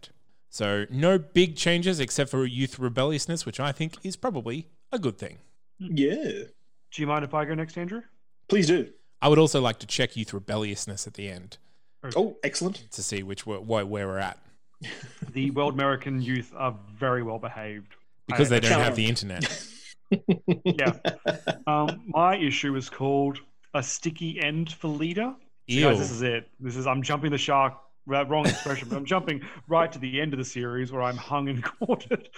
So, 0.50 0.84
no 0.90 1.18
big 1.18 1.56
changes 1.56 2.00
except 2.00 2.30
for 2.30 2.44
youth 2.44 2.80
rebelliousness, 2.80 3.46
which 3.46 3.60
I 3.60 3.70
think 3.70 3.94
is 4.02 4.16
probably 4.16 4.66
a 4.90 4.98
good 4.98 5.16
thing. 5.16 5.38
yeah, 5.78 6.14
Do 6.90 7.00
you 7.00 7.06
mind 7.06 7.24
if 7.24 7.32
I 7.32 7.44
go 7.44 7.54
next, 7.54 7.78
Andrew? 7.78 8.02
please 8.48 8.66
do. 8.66 8.90
I 9.22 9.28
would 9.28 9.38
also 9.38 9.60
like 9.60 9.78
to 9.78 9.86
check 9.86 10.16
youth 10.16 10.34
rebelliousness 10.34 11.06
at 11.06 11.14
the 11.14 11.28
end 11.28 11.58
Oh, 12.16 12.36
excellent. 12.42 12.90
to 12.92 13.02
see 13.02 13.22
which 13.22 13.46
where, 13.46 13.60
where 13.60 13.86
we're 13.86 14.18
at 14.18 14.38
The 15.32 15.50
World 15.52 15.74
American 15.74 16.20
youth 16.20 16.52
are 16.56 16.76
very 16.94 17.22
well 17.22 17.38
behaved. 17.38 17.94
because 18.26 18.50
I- 18.52 18.58
they 18.60 18.68
don't 18.68 18.80
have 18.80 18.96
the 18.96 19.06
internet. 19.06 19.44
Yeah. 20.66 20.92
um, 21.66 22.02
my 22.06 22.36
issue 22.36 22.76
is 22.76 22.90
called 22.90 23.38
a 23.72 23.82
sticky 23.82 24.40
end 24.42 24.70
for 24.72 24.88
leader. 24.88 25.34
So 25.70 25.74
Ew. 25.74 25.84
guys, 25.84 25.98
this 26.00 26.10
is 26.10 26.20
it. 26.20 26.50
This 26.60 26.76
is 26.76 26.86
I'm 26.86 27.02
jumping 27.02 27.30
the 27.30 27.38
shark. 27.38 27.74
Wrong 28.04 28.44
expression, 28.46 28.88
but 28.90 28.96
I'm 28.96 29.06
jumping 29.06 29.40
right 29.68 29.90
to 29.90 29.98
the 29.98 30.20
end 30.20 30.34
of 30.34 30.38
the 30.38 30.44
series 30.44 30.92
where 30.92 31.00
I'm 31.02 31.16
hung 31.16 31.48
and 31.48 31.64
quartered 31.78 32.28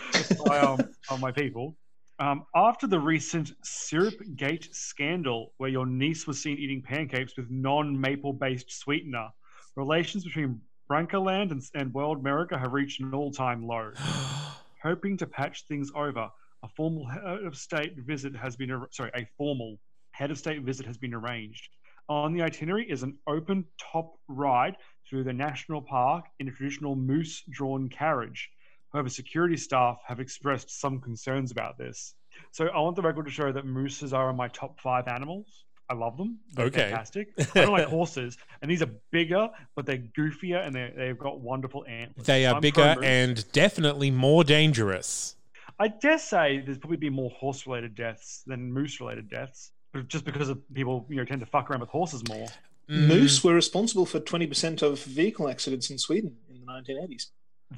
by 0.47 0.59
um, 0.61 0.79
by 1.11 1.17
my 1.17 1.33
people. 1.33 1.75
Um, 2.21 2.45
after 2.55 2.87
the 2.87 3.01
recent 3.01 3.55
Syrup 3.65 4.15
Gate 4.37 4.69
scandal, 4.73 5.53
where 5.57 5.71
your 5.71 5.87
niece 5.87 6.29
was 6.29 6.41
seen 6.41 6.59
eating 6.59 6.81
pancakes 6.81 7.37
with 7.37 7.51
non-maple 7.51 8.35
based 8.35 8.71
sweetener, 8.71 9.31
relations 9.77 10.25
between 10.25 10.61
Brankaland 10.91 11.51
and, 11.51 11.63
and 11.75 11.93
World 11.95 12.19
America 12.19 12.59
have 12.59 12.73
reached 12.73 13.01
an 13.01 13.15
all-time 13.15 13.67
low. 13.67 13.93
Hoping 14.83 15.17
to 15.17 15.27
patch 15.27 15.65
things 15.67 15.91
over, 15.95 16.29
a 16.63 16.69
formal 16.77 17.07
head 17.07 17.45
of 17.45 17.57
state 17.57 17.97
visit 17.99 18.37
has 18.37 18.57
been 18.57 18.87
sorry, 18.91 19.11
a 19.15 19.27
formal 19.37 19.79
head 20.13 20.31
of 20.31 20.39
state 20.39 20.63
visit 20.63 20.87
has 20.87 20.99
been 20.99 21.15
arranged. 21.15 21.69
On 22.09 22.35
the 22.35 22.43
itinerary 22.43 22.89
is 22.91 23.03
an 23.03 23.19
open 23.27 23.65
top 23.81 24.15
ride 24.29 24.77
through 25.09 25.25
the 25.25 25.33
national 25.33 25.81
park 25.81 26.27
in 26.39 26.49
a 26.49 26.51
traditional 26.51 26.97
moose 26.97 27.43
drawn 27.51 27.89
carriage. 27.89 28.51
However, 28.93 29.09
security 29.09 29.57
staff 29.57 29.99
have 30.07 30.21
expressed 30.21 30.81
some 30.81 31.01
concerns 31.01 31.51
about 31.51 31.79
this. 31.79 32.15
So 32.53 32.67
I 32.67 32.79
want 32.79 32.97
the 32.97 33.03
record 33.03 33.25
to 33.25 33.33
show 33.33 33.51
that 33.53 33.67
mooses 33.67 34.13
are 34.13 34.31
in 34.31 34.37
my 34.37 34.49
top 34.49 34.81
five 34.81 35.09
animals. 35.09 35.65
I 35.89 35.95
love 35.95 36.17
them. 36.17 36.39
They're 36.55 36.67
Okay. 36.67 36.89
fantastic. 36.91 37.29
I 37.55 37.61
don't 37.63 37.73
like 37.73 37.89
horses, 37.89 38.39
and 38.63 38.71
these 38.71 38.83
are 38.83 38.91
bigger, 39.11 39.49
but 39.77 39.85
they're 39.87 40.03
goofier 40.19 40.65
and 40.67 40.75
they 40.75 40.93
they've 40.97 41.19
got 41.19 41.41
wonderful 41.41 41.85
antlers. 41.87 42.27
They 42.27 42.47
are 42.47 42.55
I'm 42.55 42.61
bigger 42.63 42.83
pro 42.83 42.95
moose. 42.97 43.05
and 43.05 43.53
definitely 43.53 44.11
more 44.11 44.45
dangerous. 44.45 45.37
I 45.79 45.89
dare 45.89 46.19
say 46.19 46.61
there's 46.65 46.79
probably 46.79 46.97
been 46.99 47.13
more 47.13 47.31
horse-related 47.31 47.95
deaths 47.97 48.43
than 48.47 48.73
moose-related 48.73 49.29
deaths, 49.29 49.73
but 49.93 50.07
just 50.09 50.25
because 50.25 50.49
of 50.49 50.59
people, 50.73 51.05
you 51.09 51.17
know, 51.17 51.25
tend 51.25 51.41
to 51.41 51.47
fuck 51.47 51.69
around 51.69 51.81
with 51.81 51.91
horses 51.91 52.23
more. 52.29 52.47
Mm, 52.89 53.09
Moose 53.09 53.43
were 53.43 53.55
responsible 53.55 54.07
for 54.07 54.21
20% 54.21 54.83
of 54.83 55.03
vehicle 55.03 55.49
accidents 55.49 55.91
in 55.91 55.99
Sweden 55.99 56.37
in 56.49 56.61
the 56.61 56.67
1980s. 56.67 57.27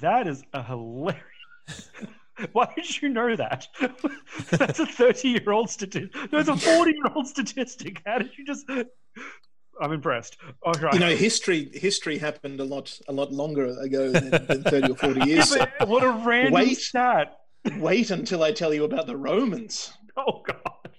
That 0.00 0.26
is 0.26 0.42
a 0.52 0.62
hilarious. 0.62 1.22
Why 2.52 2.72
did 2.76 3.02
you 3.02 3.08
know 3.08 3.34
that? 3.36 3.68
That's 4.50 4.80
a 4.80 4.86
30-year-old 4.86 5.70
statistic. 5.70 6.30
That's 6.30 6.48
a 6.48 6.52
40-year-old 6.52 7.26
statistic. 7.26 8.02
How 8.04 8.18
did 8.18 8.36
you 8.36 8.44
just? 8.44 8.68
I'm 9.80 9.92
impressed. 9.92 10.38
All 10.62 10.72
right. 10.74 10.94
You 10.94 11.00
know, 11.00 11.14
history 11.14 11.70
history 11.72 12.18
happened 12.18 12.60
a 12.60 12.64
lot 12.64 12.98
a 13.08 13.12
lot 13.12 13.32
longer 13.32 13.66
ago 13.78 14.10
than, 14.10 14.46
than 14.46 14.62
30 14.62 14.92
or 14.92 14.96
40 14.96 15.28
years. 15.28 15.56
but 15.78 15.88
what 15.88 16.02
a 16.02 16.10
random 16.10 16.54
Wait. 16.54 16.78
stat. 16.78 17.38
wait 17.78 18.10
until 18.10 18.42
I 18.42 18.52
tell 18.52 18.72
you 18.72 18.84
about 18.84 19.06
the 19.06 19.16
Romans. 19.16 19.92
Oh 20.16 20.42
god. 20.46 20.90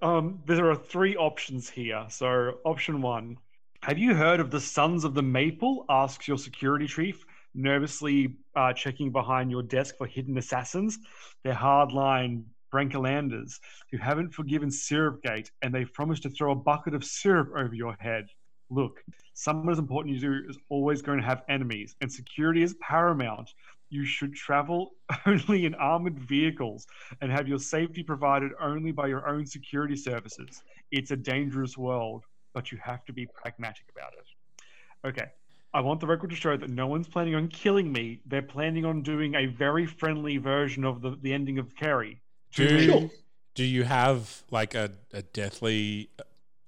Um, 0.00 0.40
there 0.46 0.68
are 0.70 0.76
three 0.76 1.16
options 1.16 1.70
here. 1.70 2.04
So, 2.08 2.58
option 2.64 3.02
one: 3.02 3.38
Have 3.82 3.98
you 3.98 4.14
heard 4.14 4.40
of 4.40 4.50
the 4.50 4.60
Sons 4.60 5.04
of 5.04 5.14
the 5.14 5.22
Maple? 5.22 5.84
Asks 5.88 6.26
your 6.26 6.38
security 6.38 6.88
chief, 6.88 7.24
nervously 7.54 8.36
uh, 8.56 8.72
checking 8.72 9.12
behind 9.12 9.50
your 9.50 9.62
desk 9.62 9.96
for 9.96 10.06
hidden 10.06 10.36
assassins. 10.38 10.98
They're 11.44 11.54
hardline 11.54 12.44
Brankalanders 12.72 13.60
who 13.90 13.98
haven't 13.98 14.32
forgiven 14.32 14.70
Syrupgate, 14.70 15.50
and 15.60 15.74
they've 15.74 15.92
promised 15.92 16.22
to 16.24 16.30
throw 16.30 16.52
a 16.52 16.56
bucket 16.56 16.94
of 16.94 17.04
syrup 17.04 17.50
over 17.56 17.74
your 17.74 17.96
head. 18.00 18.26
Look, 18.70 19.04
someone 19.34 19.70
as 19.70 19.78
important 19.78 20.16
as 20.16 20.22
you 20.22 20.44
is 20.48 20.58
always 20.70 21.02
going 21.02 21.18
to 21.18 21.26
have 21.26 21.42
enemies, 21.48 21.94
and 22.00 22.10
security 22.10 22.62
is 22.62 22.74
paramount. 22.80 23.50
You 23.90 24.06
should 24.06 24.34
travel 24.34 24.92
only 25.26 25.66
in 25.66 25.74
armored 25.74 26.18
vehicles 26.18 26.86
and 27.20 27.30
have 27.30 27.46
your 27.46 27.58
safety 27.58 28.02
provided 28.02 28.52
only 28.58 28.90
by 28.90 29.08
your 29.08 29.28
own 29.28 29.44
security 29.44 29.96
services. 29.96 30.62
It's 30.90 31.10
a 31.10 31.16
dangerous 31.16 31.76
world, 31.76 32.24
but 32.54 32.72
you 32.72 32.78
have 32.82 33.04
to 33.04 33.12
be 33.12 33.26
pragmatic 33.26 33.84
about 33.94 34.14
it. 34.14 35.08
Okay. 35.08 35.26
I 35.74 35.80
want 35.80 36.00
the 36.00 36.06
record 36.06 36.30
to 36.30 36.36
show 36.36 36.56
that 36.56 36.68
no 36.70 36.86
one's 36.86 37.08
planning 37.08 37.34
on 37.34 37.48
killing 37.48 37.92
me. 37.92 38.20
They're 38.26 38.42
planning 38.42 38.84
on 38.84 39.02
doing 39.02 39.34
a 39.34 39.46
very 39.46 39.86
friendly 39.86 40.36
version 40.36 40.84
of 40.84 41.00
the, 41.00 41.16
the 41.22 41.32
ending 41.32 41.58
of 41.58 41.74
Carrie. 41.74 42.20
Do. 42.54 42.80
Sure. 42.84 43.10
do 43.54 43.64
you 43.64 43.84
have 43.84 44.42
like 44.50 44.74
a, 44.74 44.90
a 45.14 45.22
deathly 45.22 46.10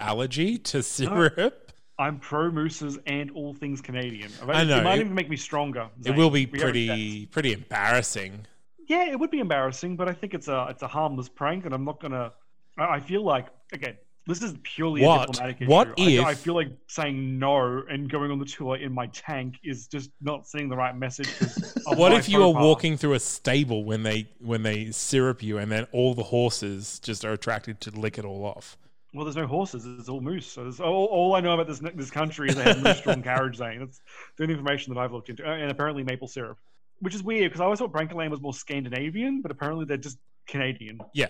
allergy 0.01 0.57
to 0.59 0.83
syrup? 0.83 1.73
I'm 1.99 2.19
pro 2.19 2.51
mooses 2.51 2.99
and 3.07 3.31
all 3.33 3.53
things 3.55 3.81
Canadian. 3.81 4.31
I 4.49 4.65
know, 4.65 4.79
It 4.79 4.83
might 4.85 4.99
it- 4.99 5.03
even 5.03 5.15
make 5.15 5.29
me 5.29 5.37
stronger. 5.37 5.89
It 6.05 6.17
will 6.17 6.31
be 6.31 6.47
We 6.47 6.59
have 6.61 6.71
a 6.71 6.73
chance. 6.73 6.87
pretty 6.87 7.27
pretty 7.27 7.53
embarrassing. 7.53 8.47
Yeah, 8.89 9.05
it 9.11 9.19
would 9.19 9.31
be 9.31 9.39
embarrassing, 9.39 9.97
but 9.97 10.09
I 10.09 10.13
think 10.13 10.35
it's 10.35 10.49
a 10.49 10.67
it's 10.71 10.83
a 10.83 10.89
harmless 10.89 11.29
prank, 11.29 11.65
and 11.67 11.75
I'm 11.75 11.85
not 11.85 12.01
gonna. 12.01 12.33
I 12.77 12.99
feel 13.01 13.23
like 13.23 13.47
again, 13.73 13.97
this 14.27 14.43
is 14.43 14.55
purely 14.63 15.03
What? 15.03 15.29
a 15.29 15.33
diplomatic 15.33 15.61
issue. 15.63 15.71
What 15.71 15.89
I, 15.99 16.03
if- 16.11 16.25
I 16.25 16.35
feel 16.35 16.55
like 16.55 16.69
saying 16.87 17.39
no 17.39 17.83
and 17.91 18.09
going 18.11 18.31
on 18.31 18.39
the 18.39 18.45
tour 18.47 18.77
in 18.77 18.93
my 18.93 19.07
tank 19.09 19.57
is 19.63 19.87
just 19.87 20.11
not 20.23 20.47
sending 20.47 20.69
the 20.69 20.77
right 20.77 20.97
message. 20.97 21.29
What 21.87 22.13
if 22.15 22.31
you 22.31 22.43
are 22.43 22.51
walking 22.53 22.97
through 22.97 23.13
a 23.13 23.21
stable 23.21 23.85
when 23.85 24.03
they 24.03 24.27
when 24.41 24.63
they 24.63 24.91
syrup 24.91 25.43
you 25.43 25.59
and 25.59 25.71
then 25.71 25.87
all 25.93 26.15
the 26.15 26.23
horses 26.23 26.99
just 27.01 27.25
are 27.27 27.33
attracted 27.33 27.79
to 27.83 27.91
lick 27.91 28.17
it 28.17 28.25
all 28.25 28.45
off? 28.45 28.79
Well, 29.13 29.25
there's 29.27 29.37
no 29.37 29.47
horses. 29.47 29.85
It's 29.87 30.09
all 30.09 30.23
moose. 30.23 30.47
So 30.47 30.69
all, 30.83 31.05
all 31.07 31.35
I 31.37 31.41
know 31.41 31.53
about 31.53 31.67
this 31.69 31.81
this 31.95 32.11
country 32.11 32.49
is 32.49 32.55
they 32.57 32.63
have 32.65 32.83
moose-drawn 32.83 33.23
carriage 33.31 33.57
zane. 33.57 33.81
That's 33.81 34.01
the 34.37 34.45
only 34.45 34.55
information 34.55 34.95
that 34.95 35.01
I've 35.01 35.13
looked 35.13 35.29
into, 35.29 35.47
Uh, 35.49 35.53
and 35.55 35.71
apparently 35.71 36.03
maple 36.03 36.27
syrup, 36.27 36.59
which 37.01 37.15
is 37.15 37.23
weird 37.23 37.51
because 37.51 37.61
I 37.61 37.65
always 37.65 37.79
thought 37.81 37.93
Brankerland 37.93 38.31
was 38.31 38.41
more 38.41 38.55
Scandinavian, 38.55 39.43
but 39.43 39.51
apparently 39.53 39.85
they're 39.85 39.99
just 39.99 40.19
Canadian. 40.49 40.99
Yeah. 41.13 41.27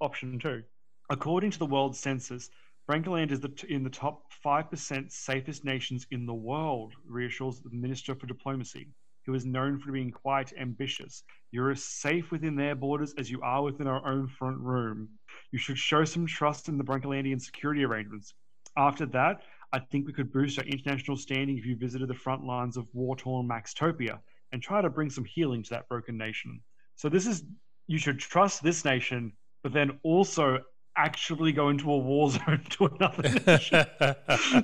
Option 0.00 0.38
two, 0.38 0.62
according 1.10 1.50
to 1.52 1.58
the 1.58 1.66
World 1.66 1.96
Census, 1.96 2.50
Brankerland 2.88 3.32
is 3.32 3.40
the 3.40 3.48
t- 3.48 3.72
in 3.72 3.82
the 3.82 3.90
top 3.90 4.32
five 4.42 4.70
percent 4.70 5.12
safest 5.12 5.64
nations 5.64 6.06
in 6.10 6.26
the 6.26 6.34
world. 6.34 6.94
Reassures 7.06 7.60
the 7.60 7.70
Minister 7.70 8.14
for 8.14 8.26
Diplomacy, 8.26 8.88
who 9.26 9.34
is 9.34 9.44
known 9.44 9.78
for 9.78 9.92
being 9.92 10.10
quite 10.10 10.52
ambitious. 10.58 11.22
You're 11.50 11.70
as 11.70 11.84
safe 11.84 12.30
within 12.30 12.56
their 12.56 12.74
borders 12.74 13.14
as 13.18 13.30
you 13.30 13.40
are 13.42 13.62
within 13.62 13.86
our 13.86 14.06
own 14.06 14.26
front 14.26 14.58
room. 14.58 15.08
You 15.52 15.58
should 15.58 15.78
show 15.78 16.04
some 16.04 16.26
trust 16.26 16.68
in 16.68 16.78
the 16.78 16.84
Brancalandian 16.84 17.40
security 17.40 17.84
arrangements. 17.84 18.34
After 18.76 19.06
that, 19.06 19.42
I 19.72 19.80
think 19.80 20.06
we 20.06 20.12
could 20.14 20.32
boost 20.32 20.58
our 20.58 20.64
international 20.64 21.16
standing 21.16 21.58
if 21.58 21.66
you 21.66 21.76
visited 21.76 22.08
the 22.08 22.14
front 22.14 22.44
lines 22.44 22.76
of 22.76 22.88
war-torn 22.94 23.46
Maxtopia 23.46 24.18
and 24.52 24.62
try 24.62 24.80
to 24.80 24.88
bring 24.88 25.10
some 25.10 25.24
healing 25.24 25.62
to 25.64 25.70
that 25.70 25.88
broken 25.88 26.16
nation. 26.16 26.60
So 26.96 27.08
this 27.10 27.26
is 27.26 27.44
you 27.86 27.98
should 27.98 28.18
trust 28.18 28.62
this 28.62 28.84
nation, 28.84 29.32
but 29.62 29.72
then 29.74 29.98
also 30.02 30.60
actually 30.98 31.52
go 31.52 31.68
into 31.70 31.90
a 31.90 31.96
war 31.98 32.30
zone 32.36 32.62
to 32.70 32.86
another 32.86 33.22
nation. 33.46 33.86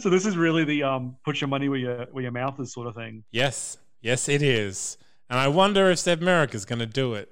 so 0.00 0.10
this 0.10 0.26
is 0.26 0.36
really 0.36 0.64
the 0.64 0.82
um 0.82 1.16
put 1.24 1.40
your 1.40 1.48
money 1.48 1.68
where 1.68 1.78
your 1.78 2.06
where 2.12 2.22
your 2.22 2.32
mouth 2.32 2.58
is 2.60 2.72
sort 2.72 2.86
of 2.88 2.94
thing. 2.94 3.24
yes, 3.30 3.78
yes, 4.02 4.28
it 4.28 4.42
is. 4.42 4.98
And 5.30 5.38
I 5.38 5.48
wonder 5.48 5.90
if 5.90 5.98
Sebmerica 5.98 6.54
is 6.54 6.64
going 6.66 6.80
to 6.80 6.86
do 6.86 7.14
it. 7.14 7.30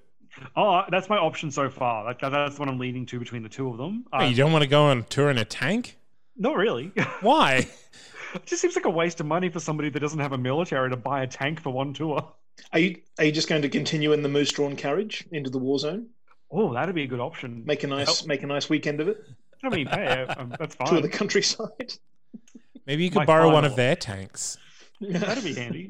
Oh, 0.57 0.83
that's 0.91 1.11
my 1.11 1.19
option 1.19 1.51
so 1.51 1.69
far. 1.69 2.15
That, 2.15 2.31
that's 2.33 2.59
what 2.59 2.67
I'm 2.69 2.79
leaning 2.79 3.05
to 3.07 3.19
between 3.19 3.43
the 3.43 3.51
two 3.51 3.69
of 3.69 3.77
them. 3.77 4.07
Hey, 4.15 4.25
Um, 4.25 4.31
you 4.31 4.37
don't 4.37 4.51
want 4.51 4.63
to 4.63 4.69
go 4.69 4.85
on 4.85 4.99
a 4.99 5.03
tour 5.03 5.29
in 5.31 5.37
a 5.37 5.45
tank? 5.45 5.99
not 6.37 6.57
really. 6.57 6.91
Why? 7.21 7.69
It 8.35 8.47
just 8.47 8.63
seems 8.63 8.75
like 8.75 8.87
a 8.87 8.91
waste 8.91 9.21
of 9.21 9.27
money 9.27 9.51
for 9.51 9.61
somebody 9.61 9.91
that 9.91 10.01
doesn't 10.01 10.19
have 10.21 10.33
a 10.33 10.39
military 10.39 10.89
to 10.89 10.97
buy 10.97 11.23
a 11.23 11.27
tank 11.27 11.61
for 11.61 11.69
one 11.71 11.93
tour. 11.93 12.27
Are 12.73 12.79
you 12.79 12.97
are 13.19 13.27
you 13.27 13.33
just 13.33 13.49
going 13.49 13.61
to 13.63 13.69
continue 13.69 14.13
in 14.15 14.23
the 14.23 14.29
moose 14.31 14.51
drawn 14.51 14.75
carriage 14.75 15.25
into 15.33 15.51
the 15.51 15.59
war 15.59 15.79
zone? 15.79 16.07
Oh, 16.53 16.73
that'd 16.75 16.95
be 16.95 17.05
a 17.05 17.07
good 17.07 17.21
option. 17.21 17.63
Make 17.65 17.83
a 17.83 17.87
nice 17.87 18.27
make 18.27 18.43
a 18.43 18.47
nice 18.47 18.69
weekend 18.69 19.01
of 19.01 19.09
it. 19.09 19.25
I 19.65 19.69
mean, 19.71 19.87
hey, 19.87 20.27
um, 20.37 20.55
that's 20.59 20.77
Tour 20.87 21.01
the 21.01 21.09
countryside. 21.09 21.95
Maybe 22.87 23.05
you 23.05 23.11
could 23.11 23.21
My 23.21 23.25
borrow 23.25 23.51
one 23.51 23.65
of 23.65 23.77
their 23.77 23.97
tanks. 23.97 24.59
That'd 25.01 25.45
be 25.45 25.55
handy. 25.55 25.89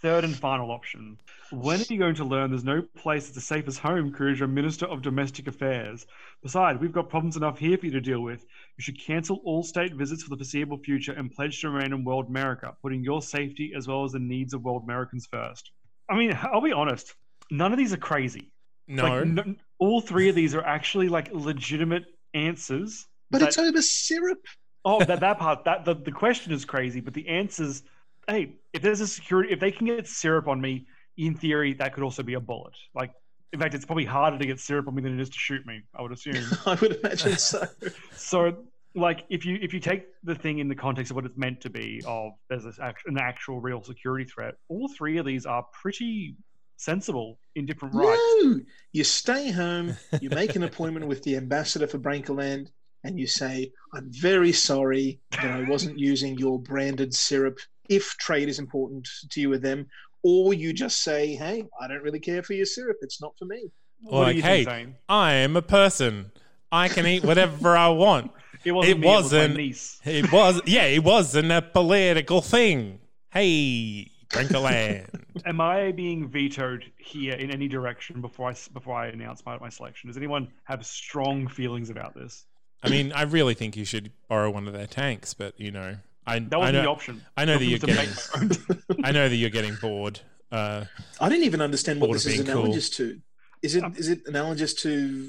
Third 0.00 0.24
and 0.24 0.36
final 0.36 0.70
option. 0.70 1.18
When 1.50 1.80
are 1.80 1.84
you 1.88 1.98
going 1.98 2.14
to 2.16 2.24
learn 2.24 2.50
there's 2.50 2.62
no 2.62 2.82
place 2.82 3.26
that's 3.26 3.38
as 3.38 3.44
safe 3.44 3.66
as 3.66 3.78
home, 3.78 4.12
Cruz, 4.12 4.38
your 4.38 4.46
Minister 4.46 4.86
of 4.86 5.02
Domestic 5.02 5.48
Affairs? 5.48 6.06
Besides, 6.42 6.78
we've 6.80 6.92
got 6.92 7.08
problems 7.08 7.36
enough 7.36 7.58
here 7.58 7.76
for 7.78 7.86
you 7.86 7.92
to 7.92 8.00
deal 8.00 8.20
with. 8.20 8.44
You 8.76 8.82
should 8.82 9.00
cancel 9.00 9.40
all 9.44 9.64
state 9.64 9.94
visits 9.94 10.22
for 10.22 10.30
the 10.30 10.36
foreseeable 10.36 10.78
future 10.78 11.12
and 11.12 11.32
pledge 11.32 11.60
to 11.62 11.70
remain 11.70 11.92
in 11.92 12.04
World 12.04 12.28
America, 12.28 12.76
putting 12.82 13.02
your 13.02 13.22
safety 13.22 13.72
as 13.76 13.88
well 13.88 14.04
as 14.04 14.12
the 14.12 14.20
needs 14.20 14.54
of 14.54 14.62
World 14.62 14.84
Americans 14.84 15.26
first. 15.26 15.72
I 16.08 16.16
mean, 16.16 16.38
I'll 16.40 16.60
be 16.60 16.72
honest, 16.72 17.14
none 17.50 17.72
of 17.72 17.78
these 17.78 17.92
are 17.92 17.98
crazy. 17.98 18.52
No. 18.88 19.02
Like, 19.04 19.12
n- 19.22 19.56
all 19.78 20.00
three 20.00 20.28
of 20.28 20.34
these 20.34 20.54
are 20.54 20.64
actually 20.64 21.08
like 21.08 21.30
legitimate 21.32 22.06
answers. 22.34 23.06
But 23.30 23.40
that- 23.40 23.48
it's 23.48 23.58
over 23.58 23.82
syrup. 23.82 24.38
Oh, 24.84 25.04
that 25.04 25.20
that 25.26 25.38
part 25.38 25.64
that 25.64 25.84
the, 25.84 25.94
the 25.94 26.12
question 26.12 26.52
is 26.52 26.64
crazy, 26.64 27.00
but 27.00 27.14
the 27.14 27.28
answers. 27.28 27.82
Hey, 28.26 28.56
if 28.72 28.82
there's 28.82 29.00
a 29.00 29.06
security, 29.06 29.52
if 29.52 29.60
they 29.60 29.70
can 29.70 29.86
get 29.86 30.06
syrup 30.06 30.48
on 30.48 30.60
me, 30.60 30.86
in 31.16 31.34
theory, 31.34 31.72
that 31.74 31.94
could 31.94 32.02
also 32.04 32.22
be 32.22 32.34
a 32.34 32.40
bullet. 32.40 32.74
Like, 32.94 33.12
in 33.52 33.58
fact, 33.60 33.74
it's 33.74 33.84
probably 33.86 34.04
harder 34.04 34.38
to 34.38 34.46
get 34.46 34.60
syrup 34.60 34.86
on 34.86 34.94
me 34.94 35.02
than 35.02 35.18
it 35.18 35.22
is 35.22 35.30
to 35.30 35.38
shoot 35.38 35.64
me. 35.66 35.82
I 35.94 36.02
would 36.02 36.12
assume. 36.12 36.44
I 36.66 36.74
would 36.74 36.96
imagine 36.96 37.36
so. 37.38 37.66
so, 38.14 38.56
like, 38.94 39.24
if 39.30 39.44
you 39.46 39.58
if 39.62 39.72
you 39.72 39.80
take 39.80 40.06
the 40.24 40.34
thing 40.34 40.58
in 40.58 40.68
the 40.68 40.74
context 40.74 41.10
of 41.10 41.16
what 41.16 41.24
it's 41.24 41.36
meant 41.38 41.60
to 41.62 41.70
be, 41.70 42.02
of 42.06 42.32
there's 42.48 42.64
this 42.64 42.78
act, 42.78 43.02
an 43.06 43.18
actual 43.18 43.60
real 43.60 43.82
security 43.82 44.24
threat, 44.24 44.54
all 44.68 44.88
three 44.88 45.16
of 45.18 45.24
these 45.26 45.46
are 45.46 45.64
pretty 45.72 46.36
sensible 46.78 47.38
in 47.54 47.66
different 47.66 47.94
rights. 47.94 48.20
No, 48.42 48.60
you 48.92 49.04
stay 49.04 49.50
home. 49.50 49.96
You 50.20 50.30
make 50.30 50.56
an 50.56 50.62
appointment 50.62 51.06
with 51.06 51.22
the 51.22 51.36
ambassador 51.36 51.86
for 51.86 51.98
Brankerland, 51.98 52.68
and 53.04 53.18
you 53.18 53.26
say, 53.26 53.70
"I'm 53.92 54.10
very 54.10 54.52
sorry 54.52 55.20
that 55.32 55.44
I 55.44 55.68
wasn't 55.68 55.98
using 55.98 56.38
your 56.38 56.58
branded 56.58 57.12
syrup. 57.14 57.58
If 57.88 58.16
trade 58.18 58.48
is 58.48 58.58
important 58.58 59.06
to 59.30 59.40
you 59.40 59.50
with 59.50 59.62
them." 59.62 59.86
Or 60.24 60.52
you 60.54 60.72
just 60.72 61.02
say, 61.02 61.34
"Hey, 61.36 61.64
I 61.80 61.86
don't 61.86 62.02
really 62.02 62.18
care 62.20 62.42
for 62.42 62.54
your 62.54 62.66
syrup. 62.66 62.96
It's 63.02 63.20
not 63.20 63.34
for 63.38 63.44
me." 63.44 63.70
Or 64.06 64.20
What 64.20 64.20
do 64.20 64.26
like, 64.26 64.36
you 64.36 64.42
hey, 64.42 64.64
think, 64.64 64.94
I 65.08 65.32
am 65.34 65.56
a 65.56 65.62
person. 65.62 66.32
I 66.72 66.88
can 66.88 67.06
eat 67.06 67.24
whatever 67.24 67.76
I 67.76 67.88
want. 67.88 68.30
It 68.64 68.72
wasn't 68.72 68.90
it 68.96 68.98
me, 68.98 69.06
it 69.06 69.10
was 69.10 69.32
my 69.32 69.38
wasn't- 69.38 69.56
niece. 69.56 70.00
It 70.04 70.32
was, 70.32 70.60
yeah, 70.66 70.82
it 70.86 71.04
wasn't 71.04 71.52
a 71.52 71.62
political 71.62 72.42
thing. 72.42 72.98
Hey, 73.30 74.10
Drinkerland. 74.30 75.06
Am 75.46 75.60
I 75.60 75.92
being 75.92 76.28
vetoed 76.28 76.84
here 76.98 77.34
in 77.34 77.50
any 77.50 77.68
direction 77.68 78.20
before 78.20 78.48
I 78.48 78.52
s- 78.52 78.68
before 78.68 78.94
I 78.96 79.06
announce 79.08 79.44
my, 79.46 79.58
my 79.58 79.68
selection? 79.68 80.08
Does 80.08 80.16
anyone 80.16 80.48
have 80.64 80.84
strong 80.84 81.48
feelings 81.48 81.90
about 81.90 82.14
this? 82.14 82.44
I 82.82 82.90
mean, 82.90 83.12
I 83.12 83.22
really 83.22 83.54
think 83.54 83.76
you 83.76 83.84
should 83.84 84.12
borrow 84.28 84.50
one 84.50 84.66
of 84.66 84.72
their 84.72 84.86
tanks, 84.86 85.34
but 85.34 85.58
you 85.58 85.70
know, 85.70 85.96
I, 86.26 86.38
That 86.40 86.58
wasn't 86.58 86.74
know, 86.76 86.82
the 86.82 86.88
option. 86.88 87.22
I 87.36 87.44
know 87.44 87.58
that 87.58 87.64
you're 87.64 87.78
getting, 87.78 87.96
to 87.96 88.40
make 88.40 88.58
my 88.68 88.94
own. 88.96 89.04
I 89.04 89.12
know 89.12 89.28
that 89.28 89.36
you're 89.36 89.50
getting 89.50 89.76
bored. 89.80 90.20
Uh, 90.52 90.84
I 91.20 91.28
didn't 91.28 91.44
even 91.44 91.60
understand 91.60 92.00
what 92.00 92.12
this 92.12 92.26
is 92.26 92.34
being 92.34 92.46
cool. 92.46 92.60
analogous 92.62 92.90
to. 92.90 93.20
Is 93.62 93.74
it 93.74 93.82
Um, 93.82 93.94
is 93.96 94.08
it 94.08 94.20
analogous 94.26 94.74
to 94.82 95.28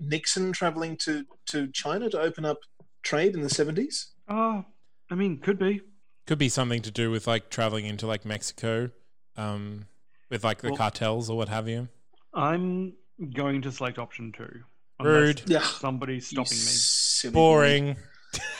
Nixon 0.00 0.52
traveling 0.52 0.96
to, 0.98 1.24
to 1.46 1.66
China 1.72 2.08
to 2.10 2.18
open 2.20 2.44
up 2.44 2.58
trade 3.02 3.34
in 3.34 3.42
the 3.42 3.50
seventies? 3.50 4.12
Oh, 4.28 4.64
I 5.10 5.14
mean, 5.14 5.38
could 5.38 5.58
be. 5.58 5.80
Could 6.28 6.38
be 6.38 6.48
something 6.50 6.82
to 6.82 6.90
do 6.90 7.10
with 7.10 7.26
like 7.26 7.48
traveling 7.48 7.86
into 7.86 8.06
like 8.06 8.24
Mexico, 8.26 8.90
um, 9.36 9.86
with 10.30 10.44
like 10.44 10.60
the 10.60 10.68
Well- 10.68 10.76
cartels 10.76 11.28
or 11.30 11.36
what 11.38 11.48
have 11.48 11.66
you. 11.66 11.88
I'm 12.34 12.92
going 13.34 13.62
to 13.62 13.72
select 13.72 13.98
option 13.98 14.30
two. 14.32 14.60
Rude. 15.02 15.42
Yeah, 15.46 15.62
Somebody's 15.62 16.26
stopping 16.26 16.52
me. 16.52 16.64
Silly 16.64 17.32
Boring. 17.32 17.96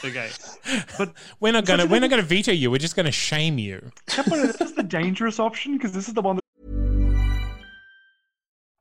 Okay. 0.03 0.31
But 0.99 1.13
We're 1.41 1.53
not 1.53 1.67
gonna 1.67 1.85
we're 1.85 2.01
not 2.01 2.09
gonna 2.11 2.23
veto 2.23 2.53
you. 2.53 2.71
We're 2.71 2.79
just 2.79 2.97
gonna 2.97 3.13
shame 3.13 3.59
you. 3.59 3.91
Except 4.07 4.31
this 4.31 4.61
is 4.61 4.73
the 4.75 4.83
dangerous 4.83 5.39
option 5.39 5.77
because 5.77 5.93
this 5.93 6.09
is 6.09 6.15
the 6.15 6.23
one 6.23 6.37
that 6.37 6.43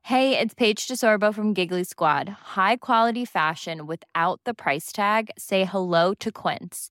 Hey, 0.04 0.38
it's 0.38 0.54
Paige 0.54 0.86
DeSorbo 0.86 1.34
from 1.34 1.52
Giggly 1.52 1.84
Squad. 1.84 2.30
High 2.30 2.76
quality 2.76 3.26
fashion 3.26 3.86
without 3.86 4.40
the 4.44 4.54
price 4.54 4.90
tag. 4.90 5.30
Say 5.36 5.66
hello 5.66 6.14
to 6.14 6.32
Quince. 6.32 6.90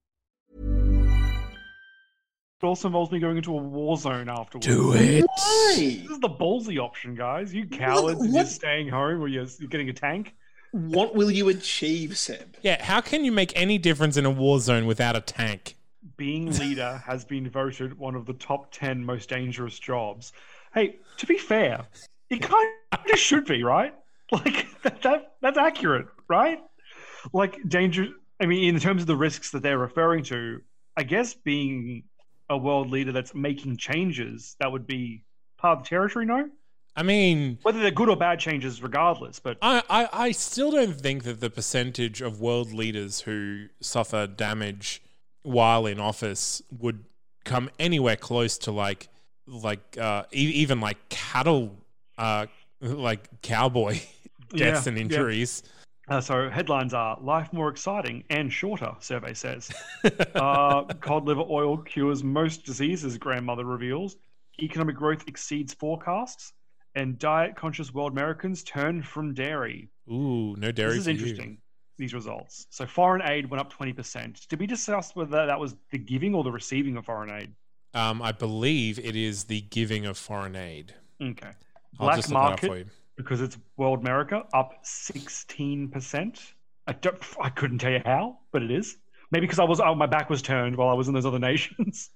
Also 2.63 2.87
involves 2.87 3.11
me 3.11 3.19
going 3.19 3.37
into 3.37 3.53
a 3.53 3.61
war 3.61 3.97
zone 3.97 4.29
afterwards. 4.29 4.67
Do 4.67 4.93
it. 4.93 5.23
Why? 5.25 5.75
This 5.77 6.09
is 6.11 6.19
the 6.19 6.29
ballsy 6.29 6.77
option, 6.77 7.15
guys. 7.15 7.53
You 7.53 7.67
cowards, 7.67 8.19
and 8.21 8.31
what- 8.33 8.39
you're 8.39 8.45
staying 8.45 8.89
home 8.89 9.21
or 9.21 9.27
you're, 9.27 9.45
you're 9.59 9.69
getting 9.69 9.89
a 9.89 9.93
tank. 9.93 10.35
What 10.71 11.15
will 11.15 11.29
you 11.29 11.49
achieve, 11.49 12.17
Seb? 12.17 12.55
Yeah, 12.61 12.81
how 12.81 13.01
can 13.01 13.25
you 13.25 13.31
make 13.31 13.51
any 13.57 13.77
difference 13.77 14.15
in 14.15 14.25
a 14.25 14.29
war 14.31 14.59
zone 14.59 14.85
without 14.85 15.15
a 15.15 15.21
tank? 15.21 15.75
being 16.17 16.51
leader 16.59 17.01
has 17.05 17.25
been 17.25 17.49
voted 17.49 17.97
one 17.97 18.13
of 18.13 18.27
the 18.27 18.33
top 18.33 18.71
10 18.71 19.03
most 19.03 19.27
dangerous 19.29 19.79
jobs. 19.79 20.33
Hey, 20.73 20.97
to 21.17 21.25
be 21.25 21.37
fair, 21.37 21.85
it 22.29 22.43
kind 22.43 22.69
of 23.11 23.17
should 23.17 23.45
be, 23.45 23.63
right? 23.63 23.93
Like, 24.31 24.67
that, 24.83 25.01
that 25.01 25.33
that's 25.41 25.57
accurate, 25.57 26.07
right? 26.29 26.59
Like, 27.33 27.57
danger, 27.67 28.07
I 28.39 28.45
mean, 28.45 28.73
in 28.73 28.79
terms 28.79 29.01
of 29.01 29.07
the 29.07 29.15
risks 29.15 29.51
that 29.51 29.61
they're 29.61 29.77
referring 29.77 30.23
to, 30.25 30.61
I 30.95 31.03
guess 31.03 31.33
being 31.33 32.03
a 32.51 32.57
world 32.57 32.91
leader 32.91 33.11
that's 33.11 33.33
making 33.33 33.77
changes, 33.77 34.55
that 34.59 34.71
would 34.71 34.85
be 34.85 35.23
part 35.57 35.79
of 35.79 35.83
the 35.83 35.89
territory, 35.89 36.25
no? 36.25 36.49
I 36.95 37.03
mean, 37.03 37.57
Whether 37.61 37.79
they're 37.79 37.89
good 37.89 38.09
or 38.09 38.17
bad 38.17 38.39
changes, 38.39 38.83
regardless, 38.83 39.39
but 39.39 39.57
I, 39.61 39.81
I, 39.89 40.09
I 40.11 40.31
still 40.31 40.71
don't 40.71 40.99
think 40.99 41.23
that 41.23 41.39
the 41.39 41.49
percentage 41.49 42.21
of 42.21 42.41
world 42.41 42.73
leaders 42.73 43.21
who 43.21 43.67
suffer 43.79 44.27
damage 44.27 45.01
while 45.43 45.85
in 45.85 45.99
office 46.01 46.61
would 46.69 47.05
come 47.45 47.69
anywhere 47.79 48.17
close 48.17 48.57
to 48.59 48.71
like 48.71 49.07
like 49.47 49.97
uh, 49.99 50.23
e- 50.33 50.51
even 50.55 50.81
like 50.81 51.09
cattle 51.09 51.77
uh, 52.17 52.45
like 52.81 53.41
cowboy 53.41 53.93
deaths 54.49 54.85
Yeah, 54.85 54.89
and 54.89 54.97
yeah. 54.97 55.17
Uh, 56.07 56.19
so 56.19 56.49
headlines 56.49 56.93
are 56.93 57.17
life 57.21 57.51
more 57.53 57.69
exciting 57.69 58.23
and 58.29 58.51
shorter. 58.51 58.91
Survey 58.99 59.33
says 59.33 59.71
uh, 60.35 60.83
cod 60.99 61.25
liver 61.25 61.43
oil 61.49 61.77
cures 61.77 62.23
most 62.23 62.65
diseases. 62.65 63.17
Grandmother 63.17 63.65
reveals 63.65 64.17
economic 64.61 64.95
growth 64.95 65.23
exceeds 65.27 65.73
forecasts, 65.73 66.53
and 66.95 67.17
diet-conscious 67.17 67.93
world 67.93 68.11
Americans 68.11 68.63
turn 68.63 69.01
from 69.01 69.33
dairy. 69.33 69.89
Ooh, 70.11 70.55
no 70.57 70.71
dairy. 70.71 70.91
this 70.91 70.99
is 70.99 71.05
for 71.05 71.11
you. 71.11 71.17
interesting. 71.17 71.57
These 71.97 72.13
results. 72.13 72.65
So 72.71 72.85
foreign 72.87 73.21
aid 73.21 73.49
went 73.49 73.61
up 73.61 73.69
twenty 73.69 73.93
percent. 73.93 74.47
Did 74.49 74.59
we 74.59 74.65
discuss 74.65 75.15
whether 75.15 75.45
that 75.45 75.59
was 75.59 75.75
the 75.91 75.99
giving 75.99 76.33
or 76.33 76.43
the 76.43 76.51
receiving 76.51 76.97
of 76.97 77.05
foreign 77.05 77.29
aid? 77.29 77.53
Um, 77.93 78.21
I 78.21 78.31
believe 78.31 78.97
it 78.97 79.15
is 79.15 79.43
the 79.43 79.61
giving 79.61 80.05
of 80.05 80.17
foreign 80.17 80.55
aid. 80.55 80.95
Okay. 81.21 81.51
I'll 81.99 82.07
Black 82.07 82.15
just 82.15 82.29
look 82.29 82.37
that 82.37 82.43
up 82.43 82.49
market 82.49 82.67
for 82.67 82.77
you. 82.79 82.85
Because 83.15 83.41
it's 83.41 83.57
world 83.77 84.01
America 84.01 84.43
up 84.53 84.73
sixteen 84.83 85.89
percent. 85.89 86.53
I 86.87 86.93
don't. 86.93 87.17
I 87.39 87.49
couldn't 87.49 87.79
tell 87.79 87.91
you 87.91 88.01
how, 88.05 88.39
but 88.51 88.63
it 88.63 88.71
is. 88.71 88.97
Maybe 89.31 89.45
because 89.45 89.59
I 89.59 89.63
was 89.63 89.79
oh, 89.79 89.95
my 89.95 90.07
back 90.07 90.29
was 90.29 90.41
turned 90.41 90.75
while 90.75 90.89
I 90.89 90.93
was 90.93 91.07
in 91.07 91.13
those 91.13 91.25
other 91.25 91.39
nations. 91.51 92.09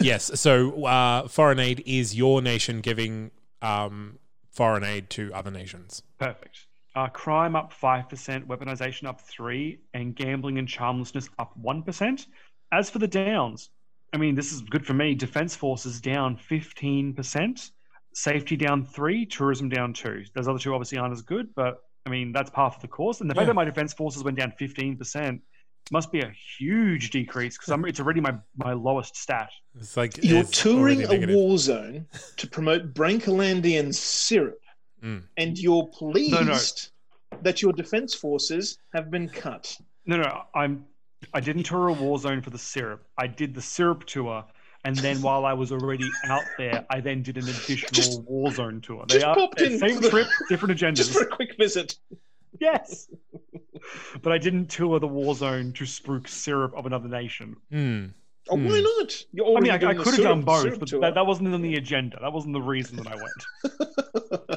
yes. 0.00 0.30
So 0.40 0.84
uh, 0.84 1.28
foreign 1.28 1.58
aid 1.58 1.82
is 1.86 2.14
your 2.14 2.42
nation 2.42 2.80
giving 2.80 3.30
um, 3.62 4.18
foreign 4.52 4.84
aid 4.84 5.10
to 5.10 5.32
other 5.32 5.50
nations. 5.50 6.02
Perfect. 6.18 6.66
Uh, 6.94 7.06
crime 7.08 7.54
up 7.54 7.72
five 7.72 8.08
percent, 8.08 8.48
weaponization 8.48 9.06
up 9.06 9.20
three, 9.20 9.78
and 9.94 10.16
gambling 10.16 10.58
and 10.58 10.68
charmlessness 10.68 11.28
up 11.38 11.56
one 11.56 11.82
percent. 11.82 12.26
As 12.72 12.90
for 12.90 12.98
the 12.98 13.08
downs, 13.08 13.70
I 14.12 14.16
mean, 14.16 14.34
this 14.34 14.52
is 14.52 14.62
good 14.62 14.86
for 14.86 14.94
me. 14.94 15.14
Defense 15.14 15.54
forces 15.54 16.00
down 16.00 16.36
fifteen 16.36 17.14
percent, 17.14 17.70
safety 18.18 18.56
down 18.56 18.84
three, 18.84 19.24
tourism 19.26 19.68
down 19.68 19.92
two. 19.92 20.24
Those 20.34 20.48
other 20.48 20.58
two 20.58 20.74
obviously 20.74 20.98
aren't 20.98 21.12
as 21.12 21.22
good, 21.22 21.54
but 21.54 21.78
I 22.06 22.10
mean 22.10 22.32
that's 22.32 22.50
part 22.50 22.74
of 22.74 22.82
the 22.82 22.88
course. 22.88 23.20
And 23.20 23.30
the 23.30 23.34
fact 23.34 23.44
Yeah. 23.44 23.48
that 23.48 23.54
my 23.54 23.64
defense 23.64 23.92
forces 23.94 24.24
went 24.24 24.38
down 24.38 24.52
fifteen 24.58 24.96
percent 24.96 25.40
must 25.90 26.12
be 26.12 26.20
a 26.20 26.30
huge 26.58 27.10
decrease 27.10 27.56
because 27.56 27.82
it's 27.88 28.00
already 28.00 28.20
my 28.20 28.34
my 28.56 28.72
lowest 28.72 29.16
stat. 29.16 29.50
It's 29.78 29.96
like 29.96 30.22
You're 30.22 30.40
it's 30.40 30.50
touring 30.62 31.02
a 31.02 31.08
negative. 31.08 31.34
war 31.36 31.56
zone 31.58 32.06
to 32.36 32.46
promote 32.46 32.92
Brancalandian 32.94 33.94
syrup, 33.94 34.60
Mm. 35.02 35.22
and 35.36 35.56
you're 35.58 35.86
pleased 35.86 36.32
No, 36.32 36.42
no. 36.42 36.58
that 37.42 37.62
your 37.62 37.72
defense 37.72 38.14
forces 38.14 38.78
have 38.94 39.10
been 39.12 39.28
cut. 39.28 39.76
No, 40.06 40.16
no, 40.16 40.42
I'm. 40.54 40.84
I 41.34 41.40
didn't 41.40 41.64
tour 41.64 41.88
a 41.88 41.92
war 41.92 42.18
zone 42.18 42.42
for 42.42 42.50
the 42.50 42.58
syrup. 42.58 43.04
I 43.18 43.26
did 43.26 43.54
the 43.54 43.60
syrup 43.62 44.04
tour, 44.06 44.44
and 44.88 44.96
then 44.96 45.20
while 45.22 45.44
I 45.44 45.52
was 45.52 45.70
already 45.72 46.08
out 46.24 46.44
there, 46.56 46.84
I 46.90 47.00
then 47.00 47.22
did 47.22 47.36
an 47.36 47.44
additional 47.48 47.90
Just- 47.92 48.22
war 48.22 48.50
zone 48.50 48.80
tour. 48.80 49.04
just 49.08 49.24
are 49.24 49.34
popped 49.34 49.60
in 49.60 49.78
same 49.78 49.96
for 49.96 50.00
the- 50.02 50.10
trip, 50.10 50.26
different 50.48 50.78
agendas. 50.80 50.96
Just 50.96 51.12
for 51.12 51.22
a 51.22 51.26
quick 51.26 51.56
visit. 51.58 51.96
Yes, 52.60 53.08
but 54.22 54.32
I 54.32 54.38
didn't 54.38 54.66
tour 54.68 54.98
the 54.98 55.06
war 55.06 55.34
zone 55.34 55.72
to 55.74 55.84
spruik 55.84 56.26
syrup 56.28 56.72
of 56.74 56.86
another 56.86 57.08
nation. 57.08 57.56
Mm. 57.72 58.12
Oh, 58.50 58.56
why 58.56 58.78
Hmm. 58.78 58.82
not? 58.82 59.24
You're 59.32 59.56
I 59.58 59.60
mean, 59.60 59.70
I, 59.70 59.74
I 59.74 59.94
could 59.94 60.14
have 60.14 60.22
done 60.22 60.40
both, 60.42 60.78
but 60.80 60.88
that, 61.02 61.14
that 61.14 61.26
wasn't 61.26 61.52
on 61.54 61.60
the 61.62 61.74
agenda. 61.76 62.18
That 62.20 62.32
wasn't 62.32 62.54
the 62.54 62.62
reason 62.62 62.96
that 62.96 63.06
I 63.06 63.14
went. 63.16 64.48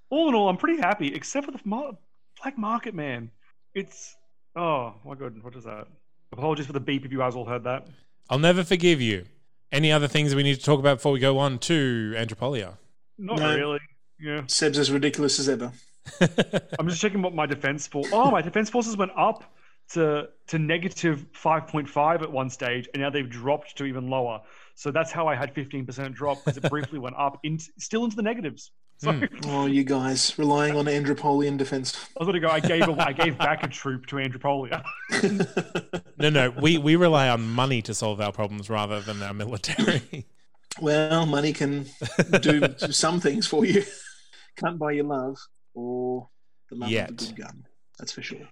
all 0.10 0.28
in 0.28 0.34
all, 0.34 0.48
I'm 0.48 0.56
pretty 0.56 0.80
happy, 0.80 1.12
except 1.14 1.46
for 1.46 1.52
the 1.52 1.60
mar- 1.64 1.92
black 2.40 2.56
market, 2.56 2.94
man. 2.94 3.30
It's 3.74 4.14
oh 4.56 4.94
my 5.04 5.14
god, 5.16 5.42
what 5.42 5.54
is 5.56 5.64
that? 5.64 5.86
Apologies 6.32 6.66
for 6.66 6.72
the 6.72 6.80
beep 6.80 7.04
if 7.04 7.10
you 7.12 7.18
guys 7.18 7.34
all 7.34 7.44
heard 7.44 7.64
that. 7.64 7.86
I'll 8.30 8.38
never 8.38 8.62
forgive 8.64 9.00
you. 9.00 9.26
Any 9.72 9.90
other 9.92 10.08
things 10.08 10.34
we 10.34 10.42
need 10.44 10.54
to 10.54 10.62
talk 10.62 10.78
about 10.78 10.98
before 10.98 11.12
we 11.12 11.18
go 11.18 11.38
on 11.38 11.58
to 11.60 12.14
Andropolia? 12.16 12.78
Not 13.18 13.38
No. 13.40 13.56
really. 13.56 13.80
Yeah, 14.20 14.42
Seb's 14.46 14.78
as 14.78 14.90
ridiculous 14.92 15.38
as 15.38 15.48
ever. 15.48 15.72
I'm 16.78 16.88
just 16.88 17.00
checking 17.00 17.22
what 17.22 17.34
my 17.34 17.46
defense 17.46 17.86
force. 17.86 18.08
Oh, 18.12 18.30
my 18.30 18.42
defense 18.42 18.70
forces 18.70 18.96
went 18.96 19.12
up 19.16 19.44
to 19.92 20.28
to 20.48 20.58
negative 20.58 21.26
5.5 21.32 22.22
at 22.22 22.30
one 22.30 22.50
stage, 22.50 22.88
and 22.94 23.02
now 23.02 23.10
they've 23.10 23.28
dropped 23.28 23.76
to 23.78 23.84
even 23.84 24.08
lower. 24.08 24.40
So 24.74 24.90
that's 24.90 25.10
how 25.10 25.26
I 25.26 25.34
had 25.34 25.54
15% 25.54 26.14
drop 26.14 26.44
because 26.44 26.56
it 26.56 26.68
briefly 26.70 26.98
went 26.98 27.16
up, 27.16 27.38
in, 27.42 27.58
still 27.58 28.04
into 28.04 28.16
the 28.16 28.22
negatives. 28.22 28.72
So 29.00 29.12
Hmm. 29.12 29.24
Oh, 29.46 29.64
you 29.64 29.82
guys 29.82 30.38
relying 30.38 30.76
on 30.76 30.84
Andropolian 30.84 31.56
defense. 31.56 31.96
I 32.18 32.22
was 32.22 32.26
going 32.26 32.34
to 32.34 32.40
go. 32.40 32.50
I 32.50 32.60
gave 32.60 32.86
a, 32.86 32.92
I 33.02 33.12
gave 33.12 33.38
back 33.38 33.64
a 33.64 33.68
troop 33.68 34.04
to 34.08 34.16
Andropolia. 34.16 34.82
no, 36.18 36.28
no, 36.28 36.50
we, 36.50 36.76
we 36.76 36.96
rely 36.96 37.30
on 37.30 37.48
money 37.48 37.80
to 37.82 37.94
solve 37.94 38.20
our 38.20 38.30
problems 38.30 38.68
rather 38.68 39.00
than 39.00 39.22
our 39.22 39.32
military. 39.32 40.26
well, 40.82 41.24
money 41.24 41.54
can 41.54 41.86
do 42.40 42.74
some 42.90 43.20
things 43.20 43.46
for 43.46 43.64
you. 43.64 43.82
Can't 44.56 44.78
buy 44.78 44.92
your 44.92 45.06
love 45.06 45.38
or 45.72 46.28
the 46.68 46.76
love 46.76 46.90
Yet. 46.90 47.10
of 47.10 47.16
a 47.16 47.24
good 47.24 47.36
gun. 47.36 47.64
That's 47.98 48.12
for 48.12 48.20
sure. 48.20 48.48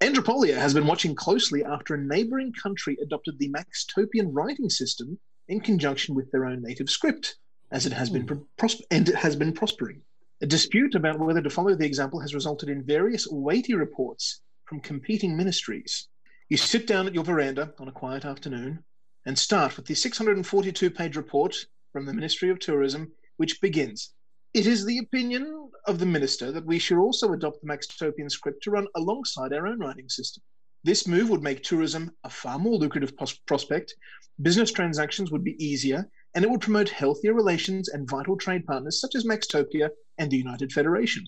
Andropolia 0.00 0.56
has 0.56 0.74
been 0.74 0.88
watching 0.88 1.14
closely 1.14 1.64
after 1.64 1.94
a 1.94 1.98
neighboring 1.98 2.52
country 2.52 2.98
adopted 3.00 3.38
the 3.38 3.50
Maxtopian 3.50 4.30
writing 4.32 4.68
system 4.68 5.20
in 5.48 5.60
conjunction 5.60 6.16
with 6.16 6.30
their 6.32 6.44
own 6.44 6.62
native 6.62 6.90
script, 6.90 7.36
as 7.70 7.86
it 7.86 7.92
has 7.92 8.10
been 8.10 8.22
hmm. 8.22 8.28
pro- 8.28 8.46
pros- 8.56 8.82
and 8.90 9.08
it 9.08 9.14
has 9.14 9.36
been 9.36 9.52
prospering. 9.52 10.02
A 10.42 10.46
dispute 10.46 10.94
about 10.94 11.18
whether 11.18 11.40
to 11.40 11.50
follow 11.50 11.74
the 11.74 11.86
example 11.86 12.20
has 12.20 12.34
resulted 12.34 12.68
in 12.68 12.82
various 12.82 13.26
weighty 13.30 13.74
reports 13.74 14.40
from 14.66 14.80
competing 14.80 15.36
ministries. 15.36 16.08
You 16.48 16.56
sit 16.56 16.86
down 16.86 17.06
at 17.06 17.14
your 17.14 17.24
veranda 17.24 17.72
on 17.78 17.88
a 17.88 17.92
quiet 17.92 18.24
afternoon 18.24 18.84
and 19.24 19.38
start 19.38 19.76
with 19.76 19.86
the 19.86 19.94
642 19.94 20.90
page 20.90 21.16
report 21.16 21.56
from 21.92 22.06
the 22.06 22.12
Ministry 22.12 22.50
of 22.50 22.58
Tourism, 22.58 23.10
which 23.38 23.60
begins 23.60 24.12
It 24.54 24.66
is 24.66 24.84
the 24.84 24.98
opinion 24.98 25.70
of 25.86 25.98
the 25.98 26.06
minister 26.06 26.52
that 26.52 26.66
we 26.66 26.78
should 26.78 26.98
also 26.98 27.32
adopt 27.32 27.62
the 27.62 27.68
Maxtopian 27.68 28.30
script 28.30 28.62
to 28.64 28.70
run 28.70 28.86
alongside 28.94 29.52
our 29.52 29.66
own 29.66 29.78
writing 29.78 30.08
system. 30.08 30.42
This 30.84 31.06
move 31.06 31.30
would 31.30 31.42
make 31.42 31.62
tourism 31.62 32.12
a 32.22 32.30
far 32.30 32.58
more 32.58 32.78
lucrative 32.78 33.16
pos- 33.16 33.38
prospect, 33.38 33.94
business 34.42 34.70
transactions 34.70 35.30
would 35.30 35.42
be 35.42 35.62
easier, 35.64 36.08
and 36.36 36.44
it 36.44 36.50
would 36.50 36.60
promote 36.60 36.90
healthier 36.90 37.32
relations 37.32 37.88
and 37.88 38.08
vital 38.08 38.36
trade 38.36 38.66
partners 38.66 39.00
such 39.00 39.14
as 39.14 39.24
Maxtopia 39.24 39.88
and 40.18 40.30
the 40.30 40.36
United 40.36 40.70
Federation. 40.70 41.24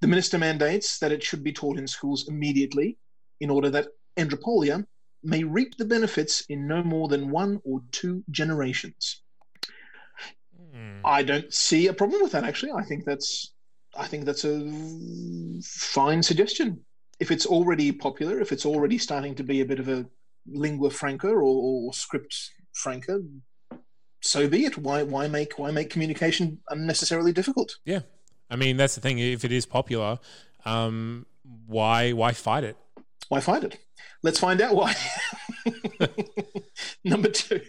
The 0.00 0.06
minister 0.06 0.38
mandates 0.38 1.00
that 1.00 1.10
it 1.10 1.22
should 1.22 1.42
be 1.42 1.52
taught 1.52 1.78
in 1.78 1.86
schools 1.88 2.28
immediately 2.28 2.96
in 3.40 3.50
order 3.50 3.70
that 3.70 3.88
Andropolia 4.16 4.86
may 5.24 5.42
reap 5.42 5.76
the 5.76 5.84
benefits 5.84 6.44
in 6.48 6.68
no 6.68 6.82
more 6.84 7.08
than 7.08 7.30
one 7.30 7.60
or 7.64 7.82
two 7.90 8.22
generations. 8.30 9.22
Hmm. 10.72 11.00
I 11.04 11.24
don't 11.24 11.52
see 11.52 11.88
a 11.88 11.92
problem 11.92 12.22
with 12.22 12.32
that 12.32 12.44
actually. 12.44 12.72
I 12.72 12.84
think 12.84 13.04
that's 13.04 13.52
I 13.96 14.06
think 14.06 14.24
that's 14.24 14.44
a 14.44 14.70
fine 15.64 16.22
suggestion. 16.22 16.80
If 17.18 17.30
it's 17.32 17.46
already 17.46 17.90
popular, 17.90 18.40
if 18.40 18.52
it's 18.52 18.64
already 18.64 18.98
starting 18.98 19.34
to 19.34 19.42
be 19.42 19.60
a 19.60 19.66
bit 19.66 19.80
of 19.80 19.88
a 19.88 20.06
lingua 20.46 20.90
franca 20.90 21.28
or, 21.28 21.42
or 21.42 21.92
script 21.92 22.34
franca, 22.72 23.20
so 24.22 24.48
be 24.48 24.64
it. 24.64 24.78
Why 24.78 25.02
why 25.02 25.28
make 25.28 25.58
why 25.58 25.70
make 25.70 25.90
communication 25.90 26.60
unnecessarily 26.70 27.32
difficult? 27.32 27.76
Yeah. 27.84 28.00
I 28.48 28.56
mean, 28.56 28.76
that's 28.76 28.94
the 28.94 29.00
thing. 29.00 29.18
If 29.18 29.44
it 29.44 29.52
is 29.52 29.66
popular, 29.66 30.18
um, 30.64 31.26
why 31.66 32.12
why 32.12 32.32
fight 32.32 32.64
it? 32.64 32.76
Why 33.28 33.40
fight 33.40 33.64
it? 33.64 33.78
Let's 34.22 34.38
find 34.38 34.60
out 34.60 34.74
why. 34.74 34.94
Number 37.04 37.28
two. 37.28 37.60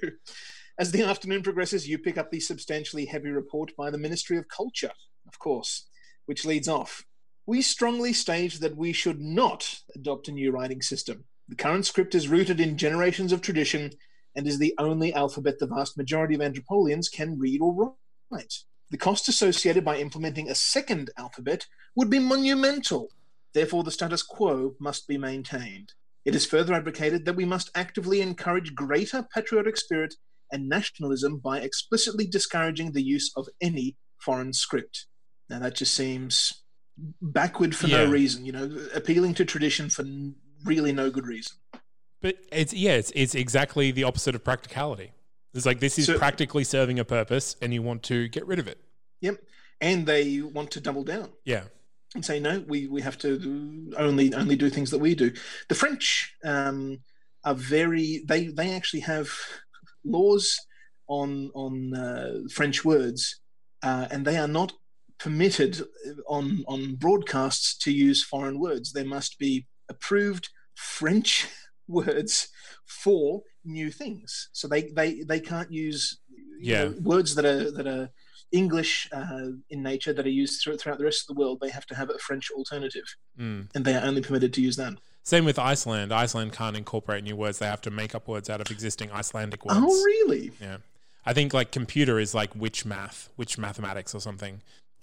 As 0.79 0.91
the 0.91 1.03
afternoon 1.03 1.43
progresses, 1.43 1.87
you 1.87 1.97
pick 1.97 2.17
up 2.17 2.31
the 2.31 2.39
substantially 2.39 3.05
heavy 3.05 3.29
report 3.29 3.75
by 3.77 3.89
the 3.89 3.97
Ministry 3.97 4.37
of 4.37 4.47
Culture, 4.47 4.91
of 5.27 5.37
course, 5.39 5.87
which 6.25 6.45
leads 6.45 6.67
off. 6.67 7.03
We 7.45 7.61
strongly 7.61 8.13
state 8.13 8.59
that 8.59 8.75
we 8.75 8.93
should 8.93 9.19
not 9.19 9.79
adopt 9.95 10.27
a 10.27 10.31
new 10.31 10.51
writing 10.51 10.81
system. 10.81 11.25
The 11.47 11.55
current 11.55 11.85
script 11.85 12.15
is 12.15 12.27
rooted 12.27 12.59
in 12.59 12.77
generations 12.77 13.31
of 13.31 13.41
tradition 13.41 13.91
and 14.35 14.47
is 14.47 14.59
the 14.59 14.73
only 14.77 15.13
alphabet 15.13 15.59
the 15.59 15.67
vast 15.67 15.97
majority 15.97 16.35
of 16.35 16.41
Andropolians 16.41 17.09
can 17.09 17.37
read 17.37 17.61
or 17.61 17.95
write. 18.31 18.53
The 18.89 18.97
cost 18.97 19.27
associated 19.27 19.83
by 19.83 19.97
implementing 19.97 20.49
a 20.49 20.55
second 20.55 21.09
alphabet 21.17 21.65
would 21.95 22.09
be 22.09 22.19
monumental. 22.19 23.09
Therefore, 23.53 23.83
the 23.83 23.91
status 23.91 24.23
quo 24.23 24.75
must 24.79 25.07
be 25.07 25.17
maintained. 25.17 25.93
It 26.25 26.35
is 26.35 26.45
further 26.45 26.73
advocated 26.73 27.25
that 27.25 27.35
we 27.35 27.45
must 27.45 27.69
actively 27.75 28.21
encourage 28.21 28.75
greater 28.75 29.27
patriotic 29.33 29.77
spirit 29.77 30.15
and 30.51 30.69
nationalism 30.69 31.37
by 31.37 31.59
explicitly 31.59 32.25
discouraging 32.25 32.91
the 32.91 33.01
use 33.01 33.31
of 33.35 33.47
any 33.61 33.97
foreign 34.19 34.53
script. 34.53 35.07
Now, 35.49 35.59
that 35.59 35.75
just 35.75 35.93
seems 35.93 36.63
backward 37.21 37.75
for 37.75 37.87
Yeah. 37.87 38.05
no 38.05 38.11
reason, 38.11 38.45
you 38.45 38.51
know, 38.51 38.87
appealing 38.93 39.33
to 39.35 39.45
tradition 39.45 39.89
for 39.89 40.05
really 40.63 40.93
no 40.93 41.09
good 41.09 41.25
reason. 41.25 41.57
But 42.23 42.37
it's 42.51 42.73
yeah, 42.73 42.93
it's 42.93 43.11
it's 43.13 43.35
exactly 43.35 43.91
the 43.91 44.05
opposite 44.05 44.33
of 44.33 44.43
practicality. 44.43 45.11
It's 45.53 45.67
like 45.67 45.79
this 45.79 45.99
is 45.99 46.07
So- 46.07 46.17
practically 46.17 46.63
serving 46.63 46.97
a 46.97 47.05
purpose, 47.05 47.55
and 47.61 47.71
you 47.71 47.83
want 47.83 48.01
to 48.03 48.27
get 48.29 48.47
rid 48.47 48.57
of 48.57 48.67
it. 48.67 48.79
Yep. 49.21 49.43
And 49.81 50.07
they 50.07 50.41
want 50.41 50.71
to 50.71 50.79
double 50.79 51.03
down. 51.03 51.29
Yeah, 51.43 51.65
and 52.15 52.25
say 52.25 52.39
no 52.39 52.63
we 52.67 52.87
we 52.87 53.01
have 53.01 53.17
to 53.19 53.91
only 53.97 54.33
only 54.33 54.55
do 54.55 54.69
things 54.69 54.91
that 54.91 54.99
we 54.99 55.15
do 55.15 55.31
the 55.69 55.75
french 55.75 56.35
um, 56.43 56.99
are 57.43 57.55
very 57.55 58.23
they 58.25 58.47
they 58.47 58.73
actually 58.73 58.99
have 59.01 59.29
laws 60.05 60.59
on 61.07 61.51
on 61.55 61.93
uh, 61.95 62.33
french 62.51 62.85
words 62.85 63.41
uh, 63.81 64.07
and 64.11 64.25
they 64.25 64.37
are 64.37 64.47
not 64.47 64.73
permitted 65.19 65.81
on 66.27 66.63
on 66.67 66.95
broadcasts 66.95 67.77
to 67.77 67.91
use 67.91 68.23
foreign 68.23 68.59
words 68.59 68.91
there 68.93 69.05
must 69.05 69.39
be 69.39 69.65
approved 69.89 70.49
french 70.75 71.47
words 71.87 72.49
for 72.85 73.41
new 73.65 73.89
things 73.91 74.49
so 74.53 74.67
they 74.67 74.83
they 74.89 75.21
they 75.23 75.39
can't 75.39 75.71
use 75.71 76.19
Yeah. 76.59 76.85
know, 76.85 76.95
words 77.01 77.35
that 77.35 77.45
are 77.45 77.71
that 77.71 77.87
are 77.87 78.09
English 78.51 79.09
uh, 79.11 79.47
in 79.71 79.81
nature 79.81 80.13
that 80.13 80.25
are 80.27 80.29
used 80.43 80.61
through, 80.61 80.77
throughout 80.77 80.99
the 80.99 81.03
rest 81.05 81.23
of 81.23 81.35
the 81.35 81.39
world, 81.41 81.57
they 81.59 81.69
have 81.71 81.87
to 81.87 81.95
have 81.95 82.09
a 82.11 82.19
French 82.19 82.51
alternative, 82.51 83.15
Mm. 83.39 83.67
and 83.73 83.83
they 83.83 83.95
are 83.95 84.05
only 84.05 84.21
permitted 84.21 84.53
to 84.53 84.61
use 84.61 84.75
that. 84.75 84.93
Same 85.23 85.43
with 85.43 85.57
Iceland. 85.57 86.13
Iceland 86.13 86.53
can't 86.53 86.77
incorporate 86.77 87.23
new 87.23 87.35
words; 87.35 87.57
they 87.57 87.65
have 87.65 87.81
to 87.81 87.89
make 87.91 88.13
up 88.13 88.27
words 88.27 88.49
out 88.51 88.61
of 88.61 88.69
existing 88.69 89.11
Icelandic 89.11 89.65
words. 89.65 89.79
Oh, 89.81 90.03
really? 90.03 90.51
Yeah, 90.61 90.77
I 91.25 91.33
think 91.33 91.51
like 91.51 91.71
computer 91.71 92.19
is 92.19 92.35
like 92.35 92.55
witch 92.55 92.85
math, 92.85 93.29
witch 93.37 93.57
mathematics 93.57 94.13
or 94.13 94.19
something. 94.21 94.61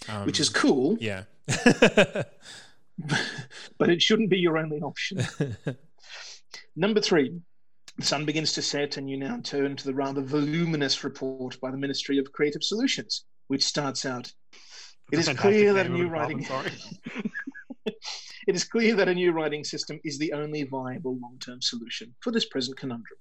Um, 0.09 0.27
Which 0.27 0.39
is 0.39 0.49
cool, 0.49 0.97
yeah. 1.01 1.25
but 3.79 3.89
it 3.91 4.01
shouldn't 4.03 4.31
be 4.31 4.39
your 4.39 4.59
only 4.59 4.81
option. 4.81 5.27
Number 6.77 7.01
three, 7.01 7.41
the 7.97 8.05
sun 8.05 8.25
begins 8.25 8.53
to 8.55 8.63
set, 8.63 8.97
and 8.97 9.11
you 9.11 9.17
now 9.17 9.41
turn 9.43 9.77
to 9.77 9.85
the 9.85 9.95
rather 9.95 10.23
voluminous 10.23 11.05
report 11.05 11.61
by 11.61 11.71
the 11.71 11.77
Ministry 11.77 12.19
of 12.19 12.33
Creative 12.33 12.63
Solutions, 12.63 13.25
which 13.49 13.65
starts 13.65 14.07
out. 14.07 14.33
It 15.13 15.19
is 15.19 15.29
clear 15.29 15.73
that 15.75 15.87
a 15.87 15.89
new 15.89 16.09
writing. 16.09 16.47
it 17.87 18.55
is 18.55 18.65
clear 18.65 18.95
that 18.95 19.09
a 19.09 19.15
new 19.15 19.33
writing 19.33 19.65
system 19.65 20.01
is 20.05 20.19
the 20.19 20.33
only 20.33 20.63
viable 20.63 21.19
long-term 21.21 21.61
solution 21.61 22.15
for 22.21 22.31
this 22.31 22.47
present 22.47 22.77
conundrum. 22.77 23.19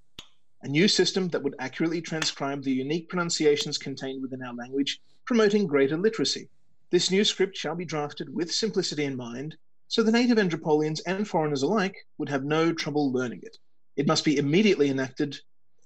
A 0.62 0.68
new 0.68 0.88
system 0.88 1.30
that 1.30 1.42
would 1.42 1.56
accurately 1.60 2.02
transcribe 2.02 2.64
the 2.64 2.72
unique 2.72 3.10
pronunciations 3.10 3.78
contained 3.78 4.22
within 4.22 4.44
our 4.44 4.54
language, 4.54 5.00
promoting 5.26 5.66
greater 5.66 5.98
literacy. 5.98 6.50
This 6.92 7.12
new 7.12 7.24
script 7.24 7.56
shall 7.56 7.76
be 7.76 7.86
drafted 7.86 8.34
with 8.34 8.52
simplicity 8.52 9.06
in 9.06 9.16
mind, 9.16 9.58
so 9.90 10.04
the 10.04 10.12
native 10.12 10.38
Andropolians 10.38 11.02
and 11.08 11.28
foreigners 11.28 11.64
alike 11.64 11.96
would 12.20 12.30
have 12.30 12.44
no 12.44 12.72
trouble 12.72 13.12
learning 13.12 13.40
it. 13.42 13.58
It 13.98 14.06
must 14.06 14.24
be 14.24 14.38
immediately 14.38 14.90
enacted, 14.90 15.36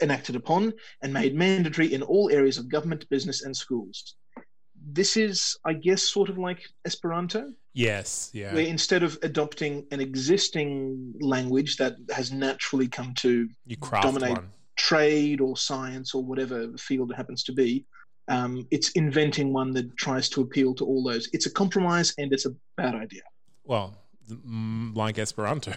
enacted 0.01 0.35
upon, 0.35 0.73
and 1.01 1.13
made 1.13 1.35
mandatory 1.35 1.93
in 1.93 2.03
all 2.03 2.29
areas 2.29 2.57
of 2.57 2.69
government, 2.69 3.09
business, 3.09 3.43
and 3.43 3.55
schools. 3.55 4.15
This 4.85 5.15
is, 5.15 5.57
I 5.63 5.73
guess, 5.73 6.03
sort 6.03 6.27
of 6.27 6.37
like 6.37 6.59
Esperanto 6.85 7.53
yes. 7.73 8.29
Yeah. 8.33 8.53
where 8.53 8.65
instead 8.65 9.03
of 9.03 9.17
adopting 9.23 9.87
an 9.91 10.01
existing 10.01 11.13
language 11.21 11.77
that 11.77 11.95
has 12.11 12.33
naturally 12.33 12.89
come 12.89 13.13
to 13.19 13.47
dominate 14.01 14.31
one. 14.31 14.49
trade 14.75 15.39
or 15.39 15.55
science 15.55 16.13
or 16.13 16.25
whatever 16.25 16.77
field 16.77 17.09
it 17.11 17.15
happens 17.15 17.41
to 17.45 17.53
be, 17.53 17.85
um, 18.27 18.67
it's 18.69 18.91
inventing 18.91 19.53
one 19.53 19.71
that 19.71 19.95
tries 19.95 20.27
to 20.29 20.41
appeal 20.41 20.75
to 20.75 20.85
all 20.85 21.03
those. 21.03 21.29
It's 21.31 21.45
a 21.45 21.51
compromise 21.51 22.13
and 22.17 22.33
it's 22.33 22.45
a 22.45 22.53
bad 22.75 22.95
idea. 22.95 23.21
Well, 23.65 23.95
mm, 24.30 24.95
like 24.95 25.17
Esperanto. 25.17 25.73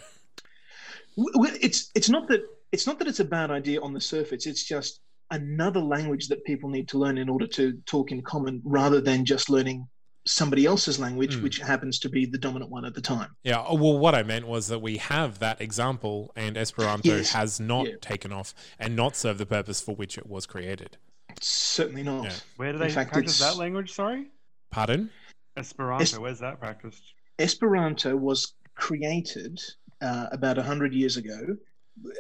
W- 1.17 1.33
w- 1.33 1.59
It's 1.61 1.91
it's 1.95 2.09
not 2.11 2.29
that 2.29 2.43
it's 2.73 2.87
not 2.87 2.99
that 2.99 3.09
it's 3.09 3.21
a 3.21 3.25
bad 3.25 3.51
idea 3.51 3.81
on 3.81 3.93
the 3.95 4.01
surface. 4.01 4.47
It's 4.47 4.65
just 4.65 5.01
another 5.31 5.81
language 5.81 6.29
that 6.29 6.45
people 6.45 6.69
need 6.69 6.89
to 6.89 6.99
learn 6.99 7.19
in 7.19 7.29
order 7.29 7.47
to 7.47 7.73
talk 7.87 8.13
in 8.13 8.23
common, 8.23 8.61
rather 8.65 9.01
than 9.01 9.25
just 9.25 9.49
learning 9.51 9.89
somebody 10.29 10.67
else's 10.67 10.99
language, 10.99 11.37
Mm. 11.37 11.43
which 11.43 11.59
happens 11.59 11.99
to 12.01 12.09
be 12.09 12.27
the 12.27 12.39
dominant 12.39 12.71
one 12.71 12.85
at 12.85 12.95
the 12.95 13.01
time. 13.01 13.31
Yeah. 13.45 13.65
oh, 13.67 13.75
Well, 13.77 13.97
what 13.99 14.15
I 14.15 14.25
meant 14.25 14.47
was 14.47 14.67
that 14.69 14.81
we 14.81 14.97
have 14.99 15.39
that 15.39 15.61
example, 15.61 16.33
and 16.37 16.57
Esperanto 16.57 17.17
Yes. 17.17 17.31
has 17.31 17.61
not 17.61 17.87
Yeah. 17.87 17.95
taken 18.01 18.33
off 18.33 18.53
and 18.79 18.97
not 18.97 19.15
served 19.17 19.39
the 19.39 19.47
purpose 19.47 19.81
for 19.81 19.95
which 19.95 20.19
it 20.19 20.27
was 20.27 20.45
created. 20.47 20.97
Certainly 21.41 22.03
not. 22.03 22.25
Yeah. 22.25 22.35
Where 22.57 22.73
do 22.73 22.79
they 22.79 22.91
fact, 22.91 23.13
practice 23.13 23.37
it's- 23.41 23.53
that 23.55 23.59
language? 23.59 23.93
Sorry, 23.93 24.27
Pardon? 24.71 25.11
Esperanto. 25.57 26.03
Es- 26.03 26.19
Where's 26.19 26.41
that 26.41 26.59
practiced? 26.61 27.15
Esperanto 27.39 28.17
was 28.17 28.55
created 28.75 29.61
uh, 30.01 30.27
about 30.33 30.57
100 30.57 30.93
years 30.95 31.17
ago 31.17 31.57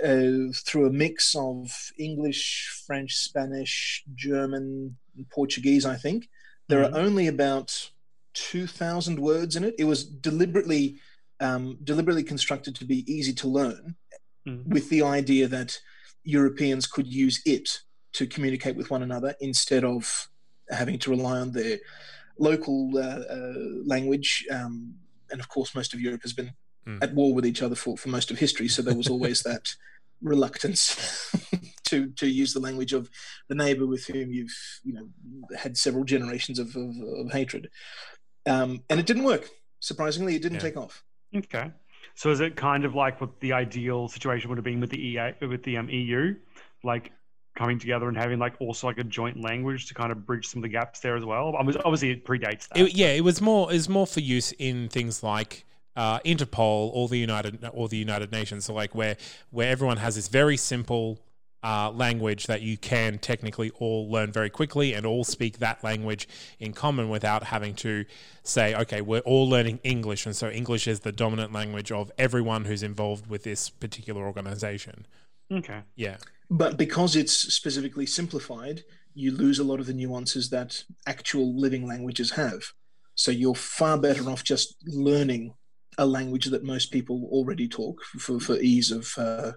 uh, 0.04 0.52
through 0.64 0.86
a 0.86 0.92
mix 0.92 1.34
of 1.36 1.70
English, 1.98 2.82
French, 2.86 3.14
Spanish, 3.14 4.04
German, 4.14 4.96
Portuguese, 5.30 5.84
I 5.86 5.96
think. 5.96 6.28
There 6.68 6.82
Mhm. 6.82 6.92
are 6.92 6.98
only 6.98 7.26
about 7.28 7.90
2,000 8.34 9.18
words 9.18 9.56
in 9.56 9.64
it. 9.64 9.74
It 9.78 9.84
was 9.84 10.04
deliberately 10.04 11.00
um, 11.38 11.78
deliberately 11.84 12.22
constructed 12.24 12.74
to 12.76 12.86
be 12.86 13.04
easy 13.12 13.34
to 13.34 13.46
learn 13.46 13.94
Mhm. 14.46 14.66
with 14.68 14.88
the 14.88 15.02
idea 15.02 15.46
that 15.48 15.78
Europeans 16.24 16.86
could 16.86 17.06
use 17.06 17.42
it 17.44 17.82
to 18.14 18.26
communicate 18.26 18.74
with 18.74 18.90
one 18.90 19.02
another 19.02 19.34
instead 19.42 19.84
of 19.84 20.30
having 20.70 20.98
to 21.00 21.10
rely 21.10 21.38
on 21.38 21.52
their 21.52 21.78
local 22.38 22.96
uh, 22.96 23.20
uh, 23.36 23.54
language. 23.84 24.46
Um, 24.50 24.94
and 25.30 25.40
of 25.40 25.48
course, 25.48 25.74
most 25.74 25.94
of 25.94 26.00
Europe 26.00 26.22
has 26.22 26.32
been 26.32 26.52
Mm. 26.86 27.02
at 27.02 27.12
war 27.14 27.34
with 27.34 27.44
each 27.44 27.62
other 27.62 27.74
for, 27.74 27.96
for 27.96 28.10
most 28.10 28.30
of 28.30 28.38
history, 28.38 28.68
so 28.68 28.80
there 28.80 28.94
was 28.94 29.08
always 29.08 29.42
that 29.50 29.74
reluctance 30.22 30.94
to 31.84 32.10
to 32.12 32.28
use 32.28 32.52
the 32.54 32.60
language 32.60 32.92
of 32.92 33.10
the 33.48 33.54
neighbor 33.56 33.86
with 33.86 34.06
whom 34.06 34.32
you've 34.32 34.56
you 34.84 34.92
know 34.92 35.08
had 35.58 35.76
several 35.76 36.04
generations 36.04 36.58
of, 36.58 36.74
of, 36.76 36.94
of 37.18 37.32
hatred. 37.32 37.68
Um, 38.46 38.82
and 38.88 39.00
it 39.00 39.06
didn't 39.06 39.24
work. 39.24 39.50
Surprisingly, 39.80 40.36
it 40.36 40.42
didn't 40.42 40.56
Yeah. 40.56 40.62
take 40.62 40.76
off. 40.76 41.02
Okay. 41.34 41.70
So 42.14 42.30
is 42.30 42.40
it 42.40 42.56
kind 42.56 42.84
of 42.84 42.94
like 42.94 43.20
what 43.20 43.40
the 43.40 43.52
ideal 43.52 44.08
situation 44.08 44.48
would 44.48 44.58
have 44.58 44.64
been 44.64 44.80
with 44.80 44.90
the 44.90 45.00
EA 45.08 45.32
with 45.44 45.64
the 45.64 45.76
um, 45.76 45.88
EU, 45.90 46.34
like 46.84 47.10
coming 47.56 47.78
together 47.78 48.08
and 48.08 48.16
having 48.16 48.38
like 48.38 48.54
also 48.60 48.86
like 48.86 48.98
a 48.98 49.04
joint 49.04 49.40
language 49.40 49.86
to 49.86 49.94
kind 49.94 50.12
of 50.12 50.26
bridge 50.26 50.46
some 50.46 50.60
of 50.60 50.62
the 50.62 50.68
gaps 50.68 51.00
there 51.00 51.16
as 51.16 51.24
well? 51.24 51.54
Obviously, 51.56 51.82
obviously 51.84 52.10
it 52.10 52.24
predates 52.24 52.68
that. 52.68 52.78
It, 52.78 52.94
yeah, 52.94 53.08
it 53.08 53.24
was 53.24 53.40
more. 53.40 53.66
Was 53.68 53.88
more 53.88 54.06
for 54.06 54.20
use 54.20 54.52
in 54.52 54.88
things 54.88 55.22
like 55.22 55.64
uh, 55.96 56.20
Interpol 56.20 56.90
or 56.92 57.08
the 57.08 57.18
United 57.18 57.68
or 57.72 57.88
the 57.88 57.96
United 57.96 58.30
Nations. 58.30 58.66
So 58.66 58.74
like 58.74 58.94
where 58.94 59.16
where 59.50 59.70
everyone 59.70 59.96
has 59.96 60.14
this 60.14 60.28
very 60.28 60.56
simple 60.56 61.18
uh, 61.66 61.90
language 61.90 62.46
that 62.46 62.62
you 62.62 62.76
can 62.76 63.18
technically 63.18 63.70
all 63.80 64.08
learn 64.08 64.30
very 64.30 64.50
quickly 64.50 64.92
and 64.92 65.04
all 65.04 65.24
speak 65.24 65.58
that 65.58 65.82
language 65.82 66.28
in 66.60 66.72
common 66.72 67.08
without 67.08 67.42
having 67.44 67.74
to 67.74 68.04
say, 68.44 68.72
okay, 68.74 69.00
we're 69.00 69.20
all 69.20 69.48
learning 69.48 69.80
English, 69.82 70.26
and 70.26 70.36
so 70.36 70.48
English 70.48 70.86
is 70.86 71.00
the 71.00 71.10
dominant 71.10 71.52
language 71.52 71.90
of 71.90 72.12
everyone 72.18 72.66
who's 72.66 72.84
involved 72.84 73.26
with 73.26 73.42
this 73.42 73.68
particular 73.68 74.24
organization. 74.24 75.06
okay. 75.50 75.80
Yeah, 75.96 76.18
But 76.50 76.76
because 76.76 77.16
it's 77.16 77.36
specifically 77.54 78.06
simplified, 78.06 78.84
you 79.14 79.32
lose 79.32 79.58
a 79.58 79.64
lot 79.64 79.80
of 79.80 79.86
the 79.86 79.94
nuances 79.94 80.50
that 80.50 80.84
actual 81.06 81.58
living 81.58 81.86
languages 81.86 82.30
have. 82.32 82.62
So 83.14 83.30
you're 83.30 83.54
far 83.54 83.98
better 83.98 84.28
off 84.30 84.44
just 84.44 84.76
learning 84.86 85.54
a 85.98 86.06
language 86.06 86.46
that 86.46 86.62
most 86.62 86.92
people 86.92 87.28
already 87.32 87.66
talk 87.66 88.02
for, 88.18 88.38
for 88.38 88.56
ease 88.58 88.90
of 88.90 89.10
uh, 89.16 89.52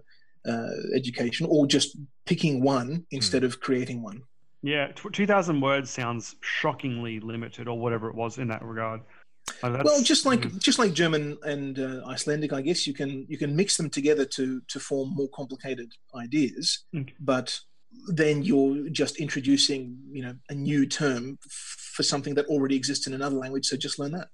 uh, 0.49 0.69
education, 0.95 1.45
or 1.49 1.67
just 1.67 1.97
picking 2.25 2.63
one 2.63 3.05
instead 3.11 3.43
of 3.43 3.59
creating 3.59 4.01
one. 4.01 4.23
Yeah, 4.61 4.91
two 5.13 5.27
thousand 5.27 5.61
words 5.61 5.89
sounds 5.89 6.35
shockingly 6.41 7.19
limited, 7.19 7.67
or 7.67 7.77
whatever 7.77 8.09
it 8.09 8.15
was 8.15 8.37
in 8.37 8.47
that 8.47 8.63
regard. 8.63 9.01
Like, 9.63 9.83
well, 9.83 10.01
just 10.01 10.25
like 10.25 10.41
mm, 10.41 10.59
just 10.59 10.79
like 10.79 10.93
German 10.93 11.37
and 11.43 11.79
uh, 11.79 12.01
Icelandic, 12.07 12.53
I 12.53 12.61
guess 12.61 12.87
you 12.87 12.93
can 12.93 13.25
you 13.29 13.37
can 13.37 13.55
mix 13.55 13.77
them 13.77 13.89
together 13.89 14.25
to 14.25 14.61
to 14.67 14.79
form 14.79 15.15
more 15.15 15.29
complicated 15.29 15.91
ideas. 16.15 16.85
Okay. 16.95 17.13
But 17.19 17.59
then 18.07 18.43
you're 18.43 18.89
just 18.89 19.17
introducing 19.17 19.97
you 20.11 20.23
know 20.23 20.35
a 20.49 20.55
new 20.55 20.85
term 20.85 21.37
f- 21.45 21.91
for 21.95 22.03
something 22.03 22.35
that 22.35 22.45
already 22.47 22.75
exists 22.75 23.07
in 23.07 23.13
another 23.13 23.35
language. 23.35 23.65
So 23.65 23.77
just 23.77 23.99
learn 23.99 24.11
that. 24.11 24.27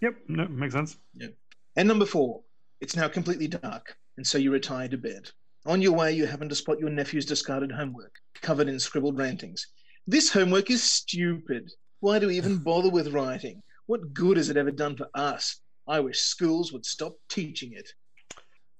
Yep, 0.00 0.14
no, 0.28 0.48
makes 0.48 0.74
sense. 0.74 0.96
Yeah. 1.14 1.28
And 1.76 1.86
number 1.86 2.06
four, 2.06 2.42
it's 2.80 2.96
now 2.96 3.08
completely 3.08 3.48
dark, 3.48 3.96
and 4.16 4.26
so 4.26 4.38
you 4.38 4.50
retire 4.50 4.88
to 4.88 4.96
bed. 4.96 5.30
On 5.66 5.82
your 5.82 5.92
way, 5.92 6.12
you 6.12 6.26
happen 6.26 6.48
to 6.48 6.54
spot 6.54 6.78
your 6.78 6.90
nephew's 6.90 7.26
discarded 7.26 7.72
homework, 7.72 8.14
covered 8.40 8.68
in 8.68 8.78
scribbled 8.78 9.18
rantings. 9.18 9.66
This 10.06 10.32
homework 10.32 10.70
is 10.70 10.82
stupid. 10.82 11.70
Why 12.00 12.18
do 12.18 12.28
we 12.28 12.36
even 12.36 12.58
bother 12.58 12.88
with 12.88 13.12
writing? 13.12 13.62
What 13.86 14.12
good 14.12 14.36
has 14.36 14.48
it 14.50 14.56
ever 14.56 14.70
done 14.70 14.96
for 14.96 15.08
us? 15.14 15.60
I 15.88 16.00
wish 16.00 16.18
schools 16.18 16.72
would 16.72 16.84
stop 16.84 17.14
teaching 17.28 17.72
it. 17.72 17.88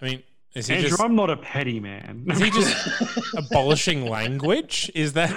I 0.01 0.05
mean, 0.07 0.23
Is 0.55 0.67
he 0.67 0.75
Andrew, 0.75 0.91
just 0.91 1.01
I'm 1.01 1.15
not 1.15 1.31
a 1.31 1.37
petty 1.37 1.79
man. 1.81 2.25
is 2.29 2.41
he 2.41 2.51
just 2.51 3.35
abolishing 3.37 4.07
language? 4.09 4.91
Is 4.95 5.13
that 5.15 5.35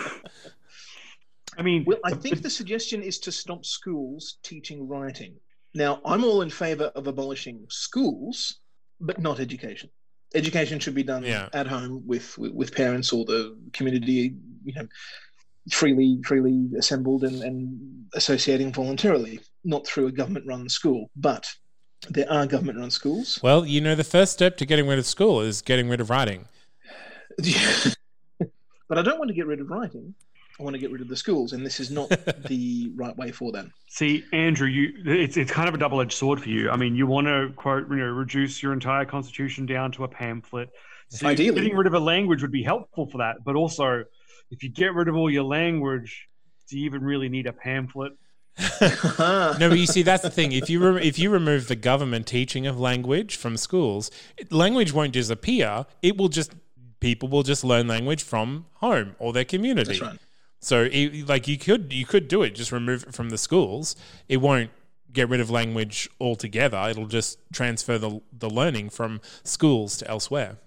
I 1.57 1.61
mean, 1.61 1.83
Well, 1.85 1.99
I 2.03 2.13
think 2.13 2.41
the 2.41 2.49
suggestion 2.49 3.01
is 3.03 3.19
to 3.19 3.31
stop 3.31 3.65
schools 3.65 4.37
teaching 4.43 4.87
writing. 4.87 5.35
Now, 5.75 6.01
I'm 6.05 6.23
all 6.23 6.41
in 6.41 6.49
favor 6.49 6.85
of 6.95 7.05
abolishing 7.07 7.65
schools, 7.69 8.59
but 8.99 9.19
not 9.19 9.39
education. 9.39 9.89
Education 10.33 10.79
should 10.79 10.95
be 10.95 11.03
done 11.03 11.23
Yeah. 11.23 11.49
at 11.53 11.67
home 11.67 12.01
with, 12.07 12.37
with 12.37 12.53
with 12.53 12.73
parents 12.75 13.11
or 13.13 13.25
the 13.25 13.57
community, 13.73 14.33
you 14.63 14.73
know, 14.73 14.87
freely 15.71 16.19
freely 16.23 16.69
assembled 16.77 17.23
and, 17.23 17.41
and 17.41 18.05
associating 18.13 18.71
voluntarily, 18.71 19.39
not 19.63 19.85
through 19.85 20.07
a 20.07 20.11
government-run 20.11 20.69
school. 20.69 21.09
But 21.15 21.47
there 22.09 22.31
are 22.31 22.45
government-run 22.47 22.91
schools. 22.91 23.39
well? 23.43 23.65
You 23.65 23.81
know, 23.81 23.95
the 23.95 24.03
first 24.03 24.33
step 24.33 24.57
to 24.57 24.65
getting 24.65 24.87
rid 24.87 24.99
of 24.99 25.05
school 25.05 25.41
is 25.41 25.61
getting 25.61 25.89
rid 25.89 26.01
of 26.01 26.09
writing. 26.09 26.45
but 27.37 28.97
I 28.97 29.01
don't 29.01 29.19
want 29.19 29.29
to 29.29 29.35
get 29.35 29.47
rid 29.47 29.59
of 29.59 29.69
writing. 29.69 30.13
I 30.59 30.63
want 30.63 30.73
to 30.73 30.79
get 30.79 30.91
rid 30.91 31.01
of 31.01 31.07
the 31.07 31.15
schools, 31.15 31.53
and 31.53 31.65
this 31.65 31.79
is 31.79 31.89
not 31.89 32.09
the 32.47 32.91
right 32.95 33.15
way 33.15 33.31
for 33.31 33.51
them. 33.51 33.71
See, 33.87 34.25
Andrew, 34.33 34.67
you 34.67 34.91
it's 35.05 35.37
it's 35.37 35.51
kind 35.51 35.69
of 35.69 35.75
a 35.75 35.77
double-edged 35.77 36.11
sword 36.11 36.41
for 36.41 36.49
you. 36.49 36.69
I 36.69 36.75
mean, 36.75 36.95
you 36.95 37.07
want 37.07 37.27
to 37.27 37.53
quote, 37.55 37.89
you 37.89 37.95
know, 37.95 38.05
reduce 38.05 38.61
your 38.61 38.73
entire 38.73 39.05
constitution 39.05 39.65
down 39.65 39.91
to 39.93 40.03
a 40.03 40.07
pamphlet. 40.07 40.69
So 41.09 41.27
Ideally. 41.27 41.61
getting 41.61 41.77
rid 41.77 41.87
of 41.87 41.93
a 41.93 41.99
language 41.99 42.41
would 42.41 42.51
be 42.51 42.61
helpful 42.61 43.07
for 43.07 43.19
that. 43.19 43.37
But 43.43 43.55
also, 43.55 44.03
if 44.51 44.63
you 44.63 44.69
get 44.69 44.93
rid 44.93 45.07
of 45.07 45.15
all 45.15 45.29
your 45.29 45.43
language, 45.43 46.27
do 46.69 46.77
you 46.77 46.85
even 46.85 47.03
really 47.03 47.29
need 47.29 47.47
a 47.47 47.53
pamphlet? 47.53 48.13
No, 48.81 49.69
but 49.69 49.77
you 49.79 49.85
see, 49.85 50.01
that's 50.01 50.23
the 50.23 50.29
thing. 50.29 50.51
If 50.51 50.69
you 50.69 50.79
re- 50.91 51.01
if 51.05 51.17
you 51.17 51.29
remove 51.29 51.67
the 51.67 51.75
government 51.75 52.27
teaching 52.27 52.67
of 52.67 52.79
language 52.79 53.35
from 53.37 53.57
schools, 53.57 54.11
it- 54.37 54.51
language 54.51 54.91
won't 54.93 55.13
disappear. 55.13 55.85
It 56.01 56.17
will 56.17 56.29
just 56.29 56.53
people 56.99 57.29
will 57.29 57.43
just 57.43 57.63
learn 57.63 57.87
language 57.87 58.23
from 58.23 58.65
home 58.75 59.15
or 59.19 59.31
their 59.33 59.45
community. 59.45 59.99
That's 59.99 60.01
right. 60.01 60.19
So, 60.61 60.89
it, 60.91 61.27
like 61.29 61.47
you 61.47 61.57
could 61.57 61.93
you 61.93 62.05
could 62.05 62.27
do 62.27 62.43
it, 62.43 62.51
just 62.55 62.71
remove 62.71 63.03
it 63.03 63.13
from 63.13 63.29
the 63.29 63.37
schools. 63.37 63.95
It 64.27 64.37
won't 64.37 64.71
get 65.13 65.29
rid 65.29 65.39
of 65.39 65.49
language 65.49 66.09
altogether. 66.19 66.77
It'll 66.89 67.07
just 67.07 67.39
transfer 67.53 67.97
the 67.97 68.21
the 68.33 68.49
learning 68.49 68.89
from 68.89 69.21
schools 69.43 69.97
to 69.97 70.07
elsewhere. 70.09 70.57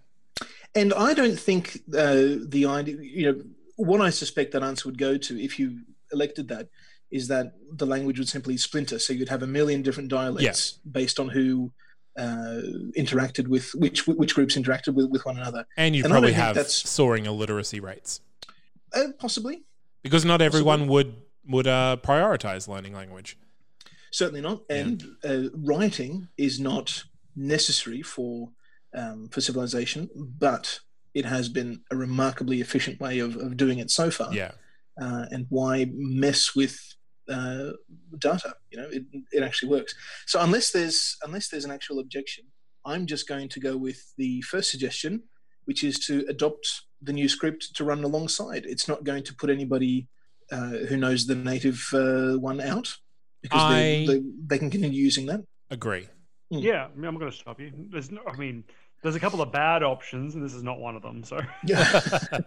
And 0.75 0.95
I 0.95 1.12
don't 1.12 1.38
think 1.38 1.81
uh, 1.95 2.40
the 2.49 2.64
idea, 2.66 2.97
you 2.97 3.33
know, 3.33 3.42
what 3.76 4.00
I 4.00 4.11
suspect 4.11 4.52
that 4.52 4.62
answer 4.62 4.88
would 4.88 4.98
go 4.98 5.16
to 5.16 5.42
if 5.42 5.58
you 5.58 5.80
elected 6.12 6.48
that 6.48 6.68
is 7.11 7.28
that 7.28 7.52
the 7.72 7.87
language 7.87 8.18
would 8.18 8.28
simply 8.28 8.56
splinter. 8.56 8.98
So 8.98 9.12
you'd 9.12 9.28
have 9.28 9.42
a 9.42 9.46
million 9.46 9.82
different 9.82 10.08
dialects 10.08 10.78
based 10.90 11.18
on 11.20 11.28
who 11.28 11.72
uh, 12.18 12.61
interacted 12.96 13.48
with 13.48 13.74
which 13.74 14.06
which 14.06 14.35
groups 14.35 14.56
interacted 14.56 14.94
with, 14.94 15.06
with 15.11 15.24
one 15.24 15.37
another. 15.38 15.66
And 15.76 15.94
you'd 15.96 16.04
And 16.04 16.12
probably 16.12 16.32
have 16.32 16.54
that's- 16.54 16.74
soaring 16.88 17.26
illiteracy 17.26 17.80
rates 17.80 18.20
Uh, 18.94 19.08
possibly, 19.18 19.64
because 20.02 20.24
not 20.24 20.42
everyone 20.42 20.87
would 20.88 21.14
would 21.46 21.66
uh, 21.66 21.96
prioritize 22.02 22.68
learning 22.68 22.92
language. 22.94 23.37
certainly 24.11 24.42
not. 24.42 24.62
And 24.68 25.02
uh, 25.24 25.44
writing 25.54 26.28
is 26.37 26.61
not 26.61 27.04
necessary 27.35 28.02
for 28.02 28.50
um, 28.94 29.28
for 29.30 29.40
civilization, 29.40 30.11
but 30.14 30.80
it 31.14 31.25
has 31.25 31.48
been 31.48 31.81
a 31.90 31.96
remarkably 31.96 32.61
efficient 32.61 33.01
way 33.01 33.18
of, 33.18 33.37
of 33.37 33.57
doing 33.57 33.79
it 33.79 33.90
so 33.90 34.11
far. 34.11 34.33
Yeah. 34.35 34.53
uh, 35.01 35.27
and 35.31 35.46
why 35.48 35.87
mess 35.94 36.55
with 36.55 36.79
uh, 37.29 37.70
data? 38.18 38.55
You 38.70 38.79
know, 38.79 38.88
it, 38.90 39.05
it 39.33 39.42
actually 39.42 39.70
works. 39.70 39.94
So 40.27 40.40
unless 40.40 40.70
there's 40.72 41.16
unless 41.25 41.48
there's 41.48 41.64
an 41.64 41.70
actual 41.70 41.98
objection, 41.98 42.44
I'm 42.85 43.07
just 43.07 43.29
going 43.29 43.48
to 43.51 43.61
go 43.61 43.77
with 43.77 44.01
the 44.16 44.42
first 44.42 44.70
suggestion, 44.70 45.22
which 45.66 45.85
is 45.85 45.98
to 46.07 46.25
adopt 46.29 46.66
the 47.01 47.12
new 47.12 47.29
script 47.29 47.75
to 47.77 47.85
run 47.85 48.03
alongside. 48.05 48.64
It's 48.66 48.88
not 48.88 49.05
going 49.05 49.22
to 49.25 49.35
put 49.35 49.51
anybody 49.51 50.09
uh, 50.51 50.79
who 50.88 50.96
knows 50.96 51.27
the 51.27 51.35
native 51.35 51.81
uh, 51.94 52.38
one 52.38 52.61
out 52.61 52.88
because 53.42 53.70
they, 53.70 54.03
I- 54.03 54.07
they, 54.07 54.22
they 54.46 54.59
can 54.59 54.70
continue 54.70 55.03
using 55.03 55.27
that. 55.27 55.40
Agree. 55.70 56.09
Yeah, 56.51 56.85
I 56.92 56.94
mean, 56.94 57.07
I'm 57.07 57.18
going 57.18 57.31
to 57.31 57.37
stop 57.37 57.59
you. 57.61 57.72
There's 57.90 58.11
no, 58.11 58.20
I 58.29 58.37
mean, 58.37 58.64
there's 59.03 59.15
a 59.17 59.21
couple 59.21 59.41
of 59.43 59.51
bad 59.53 59.83
options, 59.83 60.35
and 60.35 60.45
this 60.45 60.55
is 60.55 60.62
not 60.62 60.79
one 60.79 60.97
of 60.97 61.03
them. 61.03 61.25
So, 61.25 61.41
Yeah. 61.65 62.01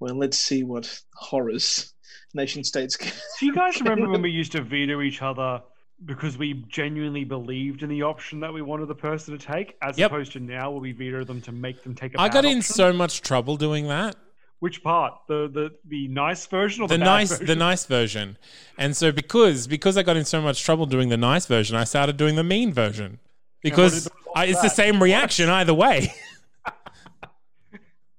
well, 0.00 0.14
let's 0.14 0.38
see 0.38 0.62
what 0.62 1.00
horrors 1.14 1.92
NationStates. 2.36 2.98
can- 2.98 3.12
do 3.40 3.46
you 3.46 3.54
guys 3.54 3.80
remember 3.80 4.08
when 4.08 4.22
we 4.22 4.30
used 4.42 4.52
to 4.52 4.62
veto 4.62 5.00
each 5.00 5.22
other 5.22 5.62
because 6.04 6.38
we 6.38 6.64
genuinely 6.68 7.24
believed 7.24 7.82
in 7.82 7.88
the 7.88 8.02
option 8.02 8.38
that 8.40 8.52
we 8.52 8.62
wanted 8.62 8.86
the 8.86 8.94
person 8.94 9.36
to 9.36 9.44
take, 9.44 9.76
as 9.82 9.98
Yep. 9.98 10.10
opposed 10.12 10.32
to 10.32 10.40
now 10.40 10.70
where 10.70 10.80
we 10.80 10.92
veto 10.92 11.24
them 11.24 11.40
to 11.42 11.52
make 11.52 11.82
them 11.82 11.94
take 11.94 12.14
a 12.14 12.20
I 12.20 12.28
bad 12.28 12.34
got 12.34 12.44
in 12.44 12.58
option? 12.58 12.74
so 12.74 12.92
much 12.92 13.20
trouble 13.22 13.56
doing 13.56 13.88
that. 13.88 14.14
Which 14.60 14.82
part? 14.82 15.14
The 15.28 15.48
the 15.52 15.70
the 15.88 16.06
nice 16.08 16.46
version 16.46 16.82
or 16.82 16.88
the, 16.88 16.94
the 16.94 16.98
bad 17.00 17.04
nice 17.04 17.30
version? 17.30 17.46
the 17.46 17.56
nice 17.56 17.86
version 17.86 18.38
and 18.76 18.96
so 18.96 19.12
because 19.12 19.68
because 19.68 19.96
i 19.96 20.02
got 20.02 20.16
in 20.16 20.24
so 20.24 20.40
much 20.42 20.64
trouble 20.64 20.84
doing 20.84 21.10
the 21.10 21.16
nice 21.16 21.46
version 21.46 21.76
i 21.76 21.84
started 21.84 22.16
doing 22.16 22.34
the 22.34 22.42
mean 22.42 22.72
version 22.72 23.20
because 23.62 24.04
did- 24.04 24.12
I, 24.34 24.46
it's 24.46 24.62
the 24.62 24.68
same 24.68 25.02
reaction 25.02 25.48
either 25.48 25.74
way 25.74 26.12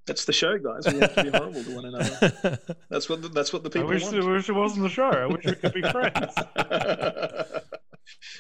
That's 0.09 0.25
the 0.25 0.33
show, 0.33 0.57
guys. 0.57 0.91
We 0.91 0.99
have 1.01 1.13
to 1.13 1.23
be 1.23 1.29
horrible 1.29 1.63
to 1.63 1.75
one 1.75 1.85
another. 1.85 2.59
That's 2.89 3.07
what 3.09 3.21
the, 3.21 3.29
that's 3.29 3.53
what 3.53 3.61
the 3.61 3.69
I 3.69 3.73
people 3.73 3.89
wish, 3.89 4.01
want. 4.01 4.15
I 4.15 4.25
wish 4.27 4.49
it 4.49 4.53
wasn't 4.53 4.81
the 4.81 4.89
show. 4.89 5.03
I 5.03 5.27
wish 5.27 5.45
we 5.45 5.53
could 5.53 5.71
be 5.71 5.83
friends. 5.83 6.33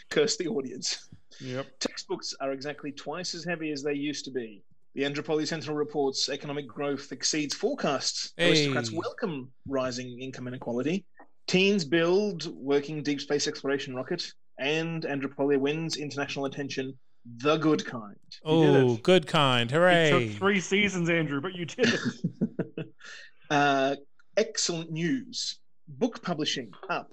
Curse 0.09 0.37
the 0.37 0.47
audience. 0.47 1.09
Yep. 1.39 1.67
Textbooks 1.79 2.33
are 2.41 2.53
exactly 2.53 2.91
twice 2.91 3.35
as 3.35 3.45
heavy 3.45 3.71
as 3.71 3.83
they 3.83 3.93
used 3.93 4.25
to 4.25 4.31
be. 4.31 4.63
The 4.95 5.03
Andropoli 5.03 5.47
Sentinel 5.47 5.75
reports 5.75 6.27
economic 6.29 6.67
growth 6.67 7.11
exceeds 7.11 7.53
forecasts. 7.53 8.33
Aristocrats 8.39 8.91
welcome 8.91 9.51
rising 9.67 10.19
income 10.19 10.47
inequality. 10.47 11.05
Teens 11.45 11.85
build 11.85 12.51
working 12.57 13.03
deep 13.03 13.21
space 13.21 13.47
exploration 13.47 13.93
rocket, 13.95 14.33
and 14.59 15.03
Andropolia 15.03 15.59
wins 15.59 15.97
international 15.97 16.45
attention. 16.45 16.93
The 17.37 17.57
good 17.57 17.85
kind. 17.85 18.15
did 18.31 18.41
oh 18.43 18.97
good 19.03 19.27
kind 19.27 19.69
It 19.69 19.73
hooray 19.73 20.09
took 20.09 20.37
three 20.37 20.59
seasons, 20.59 21.09
Andrew, 21.09 21.41
but 21.41 21.53
you 21.53 21.65
did 21.65 21.93
it. 21.93 22.87
uh, 23.49 23.95
excellent 24.37 24.91
news. 24.91 25.59
Book 25.87 26.21
publishing 26.21 26.71
up 26.89 27.11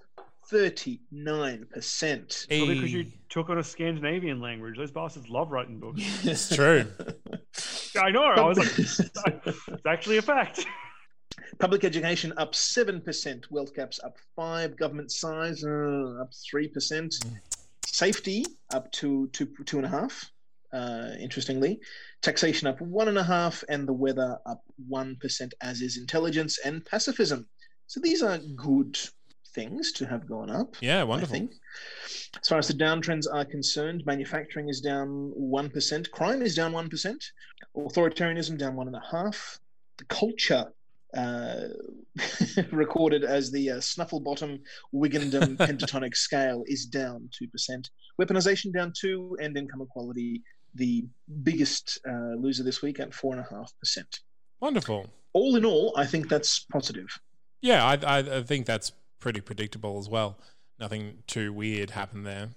39%. 0.53 2.47
Hey, 2.49 2.59
Probably 2.59 2.75
because 2.75 2.93
you 2.93 3.07
took 3.29 3.51
on 3.51 3.59
a 3.59 3.65
Scandinavian 3.65 4.41
language. 4.41 4.77
Those 4.77 4.93
bastards 4.93 5.29
love 5.29 5.51
writing 5.51 5.81
books. 5.81 6.01
it's 6.25 6.55
true 6.55 6.87
I 8.01 8.11
know. 8.11 8.25
I 8.25 8.43
was 8.43 8.59
like, 8.59 8.79
it's 9.47 9.87
actually 9.87 10.19
a 10.19 10.23
fact. 10.23 10.67
Public 11.59 11.85
education 11.85 12.33
up 12.37 12.53
7%, 12.53 13.51
wealth 13.51 13.75
gaps 13.75 14.01
up 14.05 14.17
5 14.35 14.77
government 14.77 15.11
size 15.11 15.65
uh, 15.65 16.21
up 16.21 16.31
3%, 16.53 17.15
safety 17.87 18.45
up 18.73 18.91
to 18.93 19.29
two, 19.33 19.47
two 19.65 19.79
and 19.79 19.87
a 19.87 19.89
half, 19.89 20.31
uh, 20.73 21.11
interestingly, 21.19 21.81
taxation 22.21 22.69
up 22.69 22.81
one 22.81 23.09
and 23.09 23.17
a 23.17 23.23
half, 23.23 23.65
and 23.69 23.89
the 23.89 23.93
weather 23.93 24.39
up 24.45 24.63
1%, 24.91 25.53
as 25.63 25.81
is 25.81 25.97
intelligence 25.97 26.59
and 26.65 26.85
pacifism. 26.85 27.47
So 27.87 28.01
these 28.01 28.23
are 28.23 28.39
good 28.55 28.99
things 29.55 29.93
to 29.93 30.07
have 30.07 30.29
gone 30.29 30.51
up. 30.51 30.77
yeah 30.83 31.01
I 31.01 31.05
wonderful 31.05 31.33
think. 31.33 31.53
As 32.41 32.49
far 32.49 32.59
as 32.59 32.69
the 32.69 32.75
downtrends 32.75 33.27
are 33.33 33.45
concerned, 33.45 34.05
manufacturing 34.05 34.69
is 34.69 34.81
down 34.83 35.33
1%, 35.41 36.11
crime 36.11 36.43
is 36.43 36.55
down 36.55 36.73
1%, 36.73 37.25
authoritarianism 37.77 38.59
down 38.59 38.77
1.5, 38.77 39.59
the 39.97 40.05
culture 40.05 40.67
uh, 41.17 41.69
recorded 42.73 43.25
as 43.25 43.51
the 43.51 43.71
uh, 43.71 43.81
snuffle 43.81 44.21
bottom 44.21 44.61
Wigandom 44.95 45.57
pentatonic 45.69 46.15
scale 46.17 46.63
is 46.67 46.87
down 46.87 47.29
2%, 47.43 47.91
weaponization 48.21 48.73
down 48.73 48.93
2 48.99 49.39
and 49.41 49.57
income 49.57 49.81
equality 49.83 50.43
the 50.75 51.05
biggest 51.43 51.99
uh, 52.09 52.35
loser 52.39 52.63
this 52.63 52.83
week 52.83 53.01
at 53.01 53.11
4.5%. 53.11 54.21
wonderful 54.61 55.07
All 55.33 55.57
in 55.57 55.65
all, 55.65 55.93
I 55.97 56.05
think 56.07 56.29
that's 56.29 56.61
positive. 56.71 57.09
yeah 57.63 57.85
I, 57.85 57.95
I 57.95 58.19
i 58.39 58.43
think 58.43 58.67
that's 58.67 58.93
pretty 59.19 59.41
predictable 59.41 59.99
as 59.99 60.09
well 60.09 60.39
nothing 60.79 61.19
too 61.27 61.53
weird 61.53 61.91
happened 61.91 62.27
there 62.27 62.51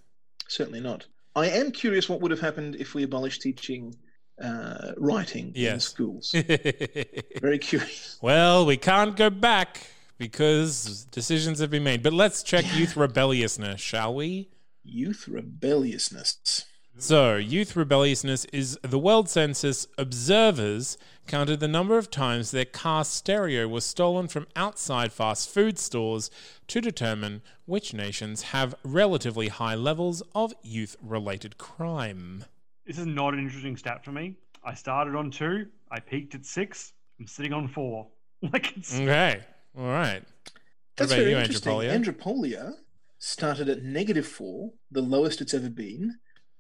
Certainly 0.49 0.82
not. 0.82 1.05
I 1.36 1.45
am 1.47 1.72
curious 1.72 2.10
what 2.10 2.22
would 2.22 2.32
have 2.32 2.39
happened 2.39 2.76
if 2.76 2.95
we 2.95 3.03
abolished 3.03 3.41
teaching 3.43 3.95
uh, 4.42 4.94
writing 4.98 5.52
in 5.56 5.80
schools. 5.80 6.32
Very 7.42 7.60
curious. 7.60 8.18
well 8.22 8.66
we 8.66 8.78
can't 8.78 9.16
go 9.16 9.30
back 9.30 9.88
because 10.18 11.06
decisions 11.12 11.60
have 11.60 11.70
been 11.70 11.84
made 11.84 12.04
but 12.04 12.14
let's 12.14 12.44
check 12.44 12.66
youth 12.76 12.98
rebelliousness 12.98 13.80
shall 13.80 14.14
we 14.14 14.50
Youth 14.84 15.28
rebelliousness. 15.28 16.66
So, 16.98 17.36
youth 17.36 17.76
rebelliousness 17.76 18.46
is 18.46 18.80
the 18.82 18.98
World 18.98 19.30
Census 19.30 19.88
observers 19.98 20.98
counted 21.28 21.60
the 21.60 21.68
number 21.68 21.98
of 21.98 22.10
times 22.10 22.52
their 22.52 22.66
car 22.66 23.06
stereo 23.06 23.68
was 23.68 23.86
stolen 23.86 24.28
from 24.28 24.48
outside 24.56 25.14
fast 25.14 25.50
food 25.50 25.78
stores 25.78 26.32
to 26.68 26.82
determine 26.82 27.42
which 27.66 27.94
nations 27.94 28.42
have 28.44 28.76
relatively 28.84 29.50
high 29.50 29.76
levels 29.76 30.24
of 30.34 30.54
youth 30.64 30.98
related 31.02 31.58
crime. 31.58 32.46
This 32.90 32.98
is 32.98 33.06
not 33.06 33.36
an 33.36 33.40
interesting 33.40 33.78
stat 33.78 34.04
for 34.04 34.12
me. 34.12 34.34
I 34.64 34.74
started 34.74 35.14
on 35.14 35.30
two. 35.30 35.68
I 35.92 36.00
peaked 36.00 36.34
at 36.34 36.44
six. 36.44 36.94
I'm 37.20 37.28
sitting 37.28 37.54
on 37.54 37.68
four. 37.68 38.08
Like 38.42 38.76
it's 38.78 38.96
Okay. 38.96 39.42
All 39.78 39.86
right. 39.86 40.24
That's 40.96 41.14
very 41.14 41.32
you, 41.32 41.38
interesting. 41.38 41.72
Andropolia? 41.72 41.94
Andropolia 41.94 42.74
started 43.20 43.68
at 43.68 43.84
negative 43.84 44.26
four, 44.26 44.72
the 44.90 45.02
lowest 45.02 45.42
it's 45.42 45.54
ever 45.54 45.70
been. 45.70 46.16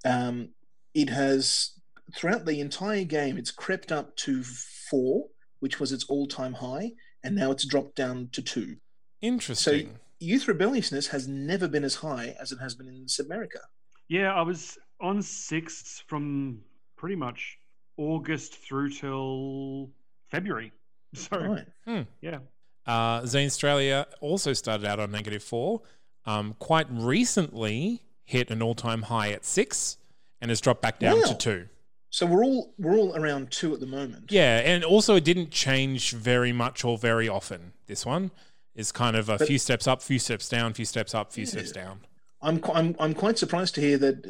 Um, 0.05 0.49
it 0.93 1.09
has, 1.09 1.71
throughout 2.13 2.45
the 2.45 2.59
entire 2.59 3.05
game, 3.05 3.37
it's 3.37 3.49
crept 3.49 3.93
up 3.93 4.15
to 4.17 4.43
four, 4.43 5.27
which 5.61 5.79
was 5.79 5.93
its 5.93 6.03
all 6.09 6.27
time 6.27 6.53
high, 6.53 6.91
and 7.23 7.33
now 7.33 7.49
it's 7.49 7.65
dropped 7.65 7.95
down 7.95 8.29
to 8.33 8.41
two. 8.41 8.75
Interesting. 9.21 9.87
So 9.87 9.91
youth 10.19 10.47
rebelliousness 10.49 11.07
has 11.07 11.27
never 11.29 11.69
been 11.69 11.85
as 11.85 11.95
high 11.95 12.35
as 12.39 12.51
it 12.51 12.59
has 12.61 12.75
been 12.75 12.87
in 12.89 13.05
Sebmerica. 13.05 13.61
yeah. 14.09 14.33
I 14.33 14.41
was 14.41 14.77
on 15.01 15.21
six 15.21 16.03
from 16.07 16.59
pretty 16.97 17.15
much 17.15 17.57
August 17.97 18.55
through 18.55 18.89
till 18.91 19.89
February. 20.29 20.71
So 21.15 21.39
Right. 21.39 22.05
yeah, 22.21 22.37
Uh, 22.85 23.21
Zanstralia 23.21 24.05
also 24.21 24.53
started 24.53 24.85
out 24.85 24.99
on 24.99 25.09
negative 25.11 25.41
four. 25.43 25.81
Um, 26.27 26.55
quite 26.59 26.85
recently 26.91 28.03
hit 28.25 28.51
an 28.51 28.61
all-time 28.61 29.01
high 29.03 29.31
at 29.31 29.43
six, 29.43 29.97
and 30.39 30.49
has 30.51 30.61
dropped 30.61 30.83
back 30.83 30.99
down 30.99 31.23
to 31.23 31.33
two. 31.33 31.67
So 32.11 32.27
we're 32.27 32.43
all 32.45 32.75
we're 32.77 32.95
all 32.95 33.15
around 33.15 33.49
two 33.49 33.73
at 33.73 33.79
the 33.79 33.87
moment. 33.87 34.31
Yeah, 34.31 34.59
and 34.59 34.83
also 34.83 35.15
it 35.15 35.23
didn't 35.23 35.49
change 35.49 36.11
very 36.11 36.51
much 36.53 36.85
or 36.85 36.95
very 36.97 37.27
often. 37.27 37.73
This 37.87 38.05
one 38.05 38.29
is 38.75 38.91
kind 38.91 39.15
of 39.15 39.29
a 39.29 39.37
But- 39.39 39.47
few 39.47 39.57
steps 39.57 39.87
up, 39.87 40.03
few 40.03 40.19
steps 40.19 40.47
down, 40.47 40.73
few 40.75 40.85
steps 40.85 41.15
up, 41.15 41.33
few 41.33 41.47
steps 41.47 41.71
down. 41.71 42.01
I'm, 42.41 42.61
I'm 42.71 42.95
I'm 42.99 43.13
quite 43.15 43.39
surprised 43.39 43.73
to 43.75 43.81
hear 43.81 43.97
that 43.97 44.23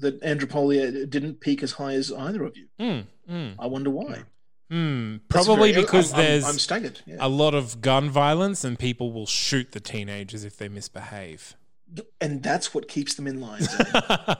that 0.00 0.20
Andropolia 0.22 1.08
didn't 1.08 1.40
peak 1.40 1.62
as 1.62 1.72
high 1.72 1.94
as 1.94 2.12
either 2.12 2.44
of 2.44 2.56
you. 2.56 2.66
Mm, 2.80 3.06
mm, 3.30 3.54
I 3.58 3.66
wonder 3.66 3.90
why. 3.90 4.22
mm. 4.70 5.20
Probably 5.28 5.72
very- 5.72 5.82
because 5.84 6.12
I'm- 6.12 6.22
there's 6.22 6.44
I'm, 6.44 6.58
staggered. 6.58 7.00
Yeah. 7.06 7.16
a 7.20 7.28
lot 7.28 7.54
of 7.54 7.80
gun 7.80 8.10
violence 8.10 8.64
and 8.64 8.78
people 8.78 9.12
will 9.12 9.26
shoot 9.26 9.72
the 9.72 9.80
teenagers 9.80 10.44
if 10.44 10.56
they 10.56 10.68
misbehave. 10.68 11.54
and 12.20 12.42
that's 12.42 12.74
what 12.74 12.88
keeps 12.88 13.14
them 13.14 13.26
in 13.26 13.40
line. 13.40 13.62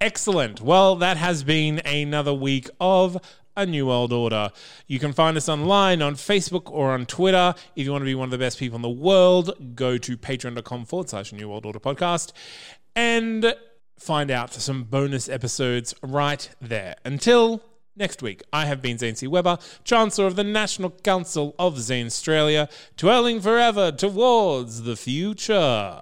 Excellent. 0.00 0.60
Well, 0.60 0.96
that 0.96 1.16
has 1.16 1.42
been 1.42 1.80
another 1.80 2.32
week 2.32 2.68
of 2.80 3.18
A 3.56 3.66
New 3.66 3.86
World 3.88 4.12
Order. 4.12 4.50
You 4.86 4.98
can 5.00 5.12
find 5.12 5.36
us 5.36 5.48
online 5.48 6.00
on 6.00 6.14
Facebook 6.14 6.70
or 6.70 6.92
on 6.92 7.06
Twitter. 7.06 7.54
If 7.74 7.84
you 7.84 7.90
want 7.92 8.02
to 8.02 8.06
be 8.06 8.14
one 8.14 8.26
of 8.26 8.30
the 8.30 8.38
best 8.38 8.58
people 8.58 8.76
in 8.76 8.82
the 8.82 8.88
world, 8.88 9.74
go 9.74 9.98
to 9.98 10.16
patreon.com 10.16 10.84
forward 10.84 11.08
slash 11.10 11.32
New 11.32 11.48
World 11.48 11.66
Order 11.66 11.80
podcast 11.80 12.32
and 12.94 13.54
find 13.98 14.30
out 14.30 14.52
some 14.52 14.84
bonus 14.84 15.28
episodes 15.28 15.94
right 16.02 16.48
there. 16.60 16.96
Until 17.04 17.62
next 17.96 18.22
week, 18.22 18.42
I 18.52 18.66
have 18.66 18.80
been 18.80 18.98
Zane 18.98 19.16
C. 19.16 19.26
Weber, 19.26 19.58
Chancellor 19.84 20.26
of 20.26 20.36
the 20.36 20.44
National 20.44 20.90
Council 20.90 21.54
of 21.58 21.74
Zanstralia, 21.76 22.70
dwelling 22.96 23.40
forever 23.40 23.92
towards 23.92 24.82
the 24.82 24.96
future. 24.96 26.00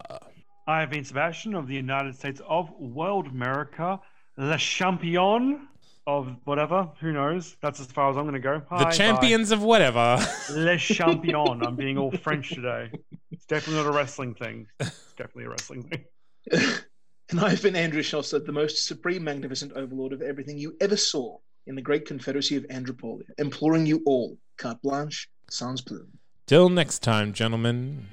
I 0.68 0.80
have 0.80 0.90
been 0.90 1.04
Sebastian 1.04 1.54
of 1.54 1.68
the 1.68 1.74
United 1.74 2.16
States 2.16 2.40
of 2.48 2.70
World 2.78 3.28
America, 3.28 4.00
Le 4.36 4.58
Champion 4.58 5.68
of 6.06 6.36
whatever. 6.44 6.88
Who 7.00 7.12
knows? 7.12 7.56
That's 7.60 7.80
as 7.80 7.86
far 7.86 8.10
as 8.10 8.16
I'm 8.16 8.24
going 8.24 8.34
to 8.34 8.40
go. 8.40 8.62
Hi, 8.70 8.78
the 8.78 8.84
bye. 8.84 8.90
champions 8.90 9.50
of 9.50 9.62
whatever. 9.62 10.18
Le 10.50 10.76
Champion. 10.78 11.62
I'm 11.62 11.76
being 11.76 11.98
all 11.98 12.10
French 12.10 12.50
today. 12.50 12.90
It's 13.30 13.46
definitely 13.46 13.82
not 13.82 13.92
a 13.92 13.96
wrestling 13.96 14.34
thing. 14.34 14.66
It's 14.80 15.14
definitely 15.16 15.44
a 15.44 15.50
wrestling 15.50 15.82
thing. 15.84 16.04
and 17.30 17.40
I've 17.40 17.62
been 17.62 17.76
Andrew 17.76 18.02
Szosler, 18.02 18.44
the 18.44 18.52
most 18.52 18.86
supreme, 18.86 19.24
magnificent 19.24 19.72
overlord 19.72 20.12
of 20.12 20.22
everything 20.22 20.58
you 20.58 20.76
ever 20.80 20.96
saw 20.96 21.38
in 21.66 21.74
the 21.74 21.82
great 21.82 22.06
confederacy 22.06 22.56
of 22.56 22.64
Andropolia, 22.64 23.24
imploring 23.38 23.86
you 23.86 24.02
all, 24.06 24.38
carte 24.56 24.80
blanche, 24.82 25.28
sans 25.50 25.80
plume. 25.80 26.18
Till 26.46 26.68
next 26.68 27.00
time, 27.00 27.32
gentlemen. 27.32 28.06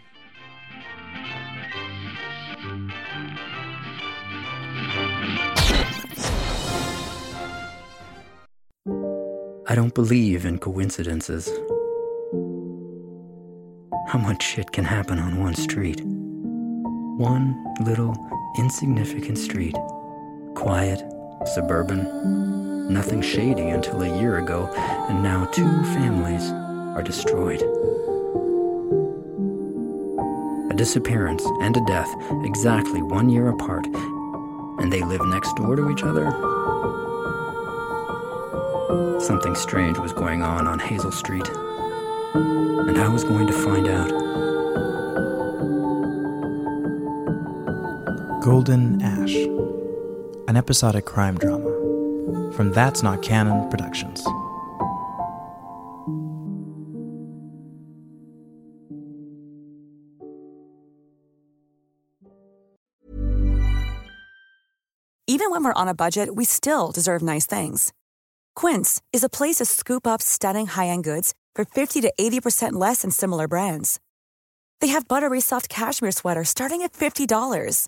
I 9.66 9.76
don't 9.76 9.94
believe 9.94 10.46
in 10.46 10.60
coincidences. 10.60 11.48
How 14.08 14.20
much 14.20 14.44
shit 14.44 14.72
can 14.72 14.84
happen 14.84 15.20
on 15.20 15.40
one 15.40 15.56
street? 15.56 16.02
One 17.18 17.56
little, 17.82 18.14
insignificant 18.58 19.38
street. 19.38 19.76
Quiet, 20.56 21.02
suburban, 21.54 22.92
nothing 22.94 23.22
shady 23.22 23.70
until 23.70 24.02
a 24.02 24.20
year 24.20 24.38
ago, 24.38 24.72
and 25.10 25.24
now 25.24 25.46
two 25.46 25.84
families 25.96 26.44
are 26.96 27.04
destroyed. 27.04 27.62
A 30.72 30.76
disappearance 30.76 31.44
and 31.62 31.76
a 31.78 31.86
death 31.86 32.14
exactly 32.44 33.02
one 33.02 33.30
year 33.30 33.50
apart, 33.50 33.86
and 34.80 34.92
they 34.92 35.02
live 35.02 35.26
next 35.26 35.56
door 35.56 35.76
to 35.76 35.90
each 35.90 36.04
other? 36.04 36.32
Something 39.20 39.56
strange 39.56 39.98
was 39.98 40.14
going 40.14 40.42
on 40.42 40.68
on 40.68 40.80
Hazel 40.80 41.12
Street, 41.12 41.48
and 42.34 42.98
I 42.98 43.08
was 43.08 43.24
going 43.24 43.48
to 43.48 43.54
find 43.54 43.88
out. 43.88 44.43
Golden 48.44 49.02
Ash, 49.02 49.34
an 50.50 50.58
episodic 50.58 51.06
crime 51.06 51.38
drama 51.38 51.72
from 52.52 52.74
That's 52.74 53.02
Not 53.02 53.22
Canon 53.22 53.70
Productions. 53.70 54.22
Even 65.26 65.50
when 65.50 65.64
we're 65.64 65.72
on 65.74 65.88
a 65.88 65.94
budget, 65.94 66.36
we 66.36 66.44
still 66.44 66.92
deserve 66.92 67.22
nice 67.22 67.46
things. 67.46 67.94
Quince 68.58 69.02
is 69.14 69.24
a 69.24 69.30
place 69.30 69.60
to 69.60 69.66
scoop 69.66 70.06
up 70.06 70.22
stunning 70.22 70.68
high 70.68 70.88
end 70.88 71.06
goods 71.06 71.34
for 71.56 71.64
50 71.64 72.02
to 72.02 72.12
80% 72.20 72.74
less 72.74 73.04
than 73.04 73.12
similar 73.12 73.48
brands. 73.48 74.02
They 74.82 74.90
have 74.90 75.08
buttery 75.08 75.40
soft 75.40 75.70
cashmere 75.70 76.12
sweaters 76.12 76.50
starting 76.50 76.82
at 76.82 76.92
$50, 76.92 77.88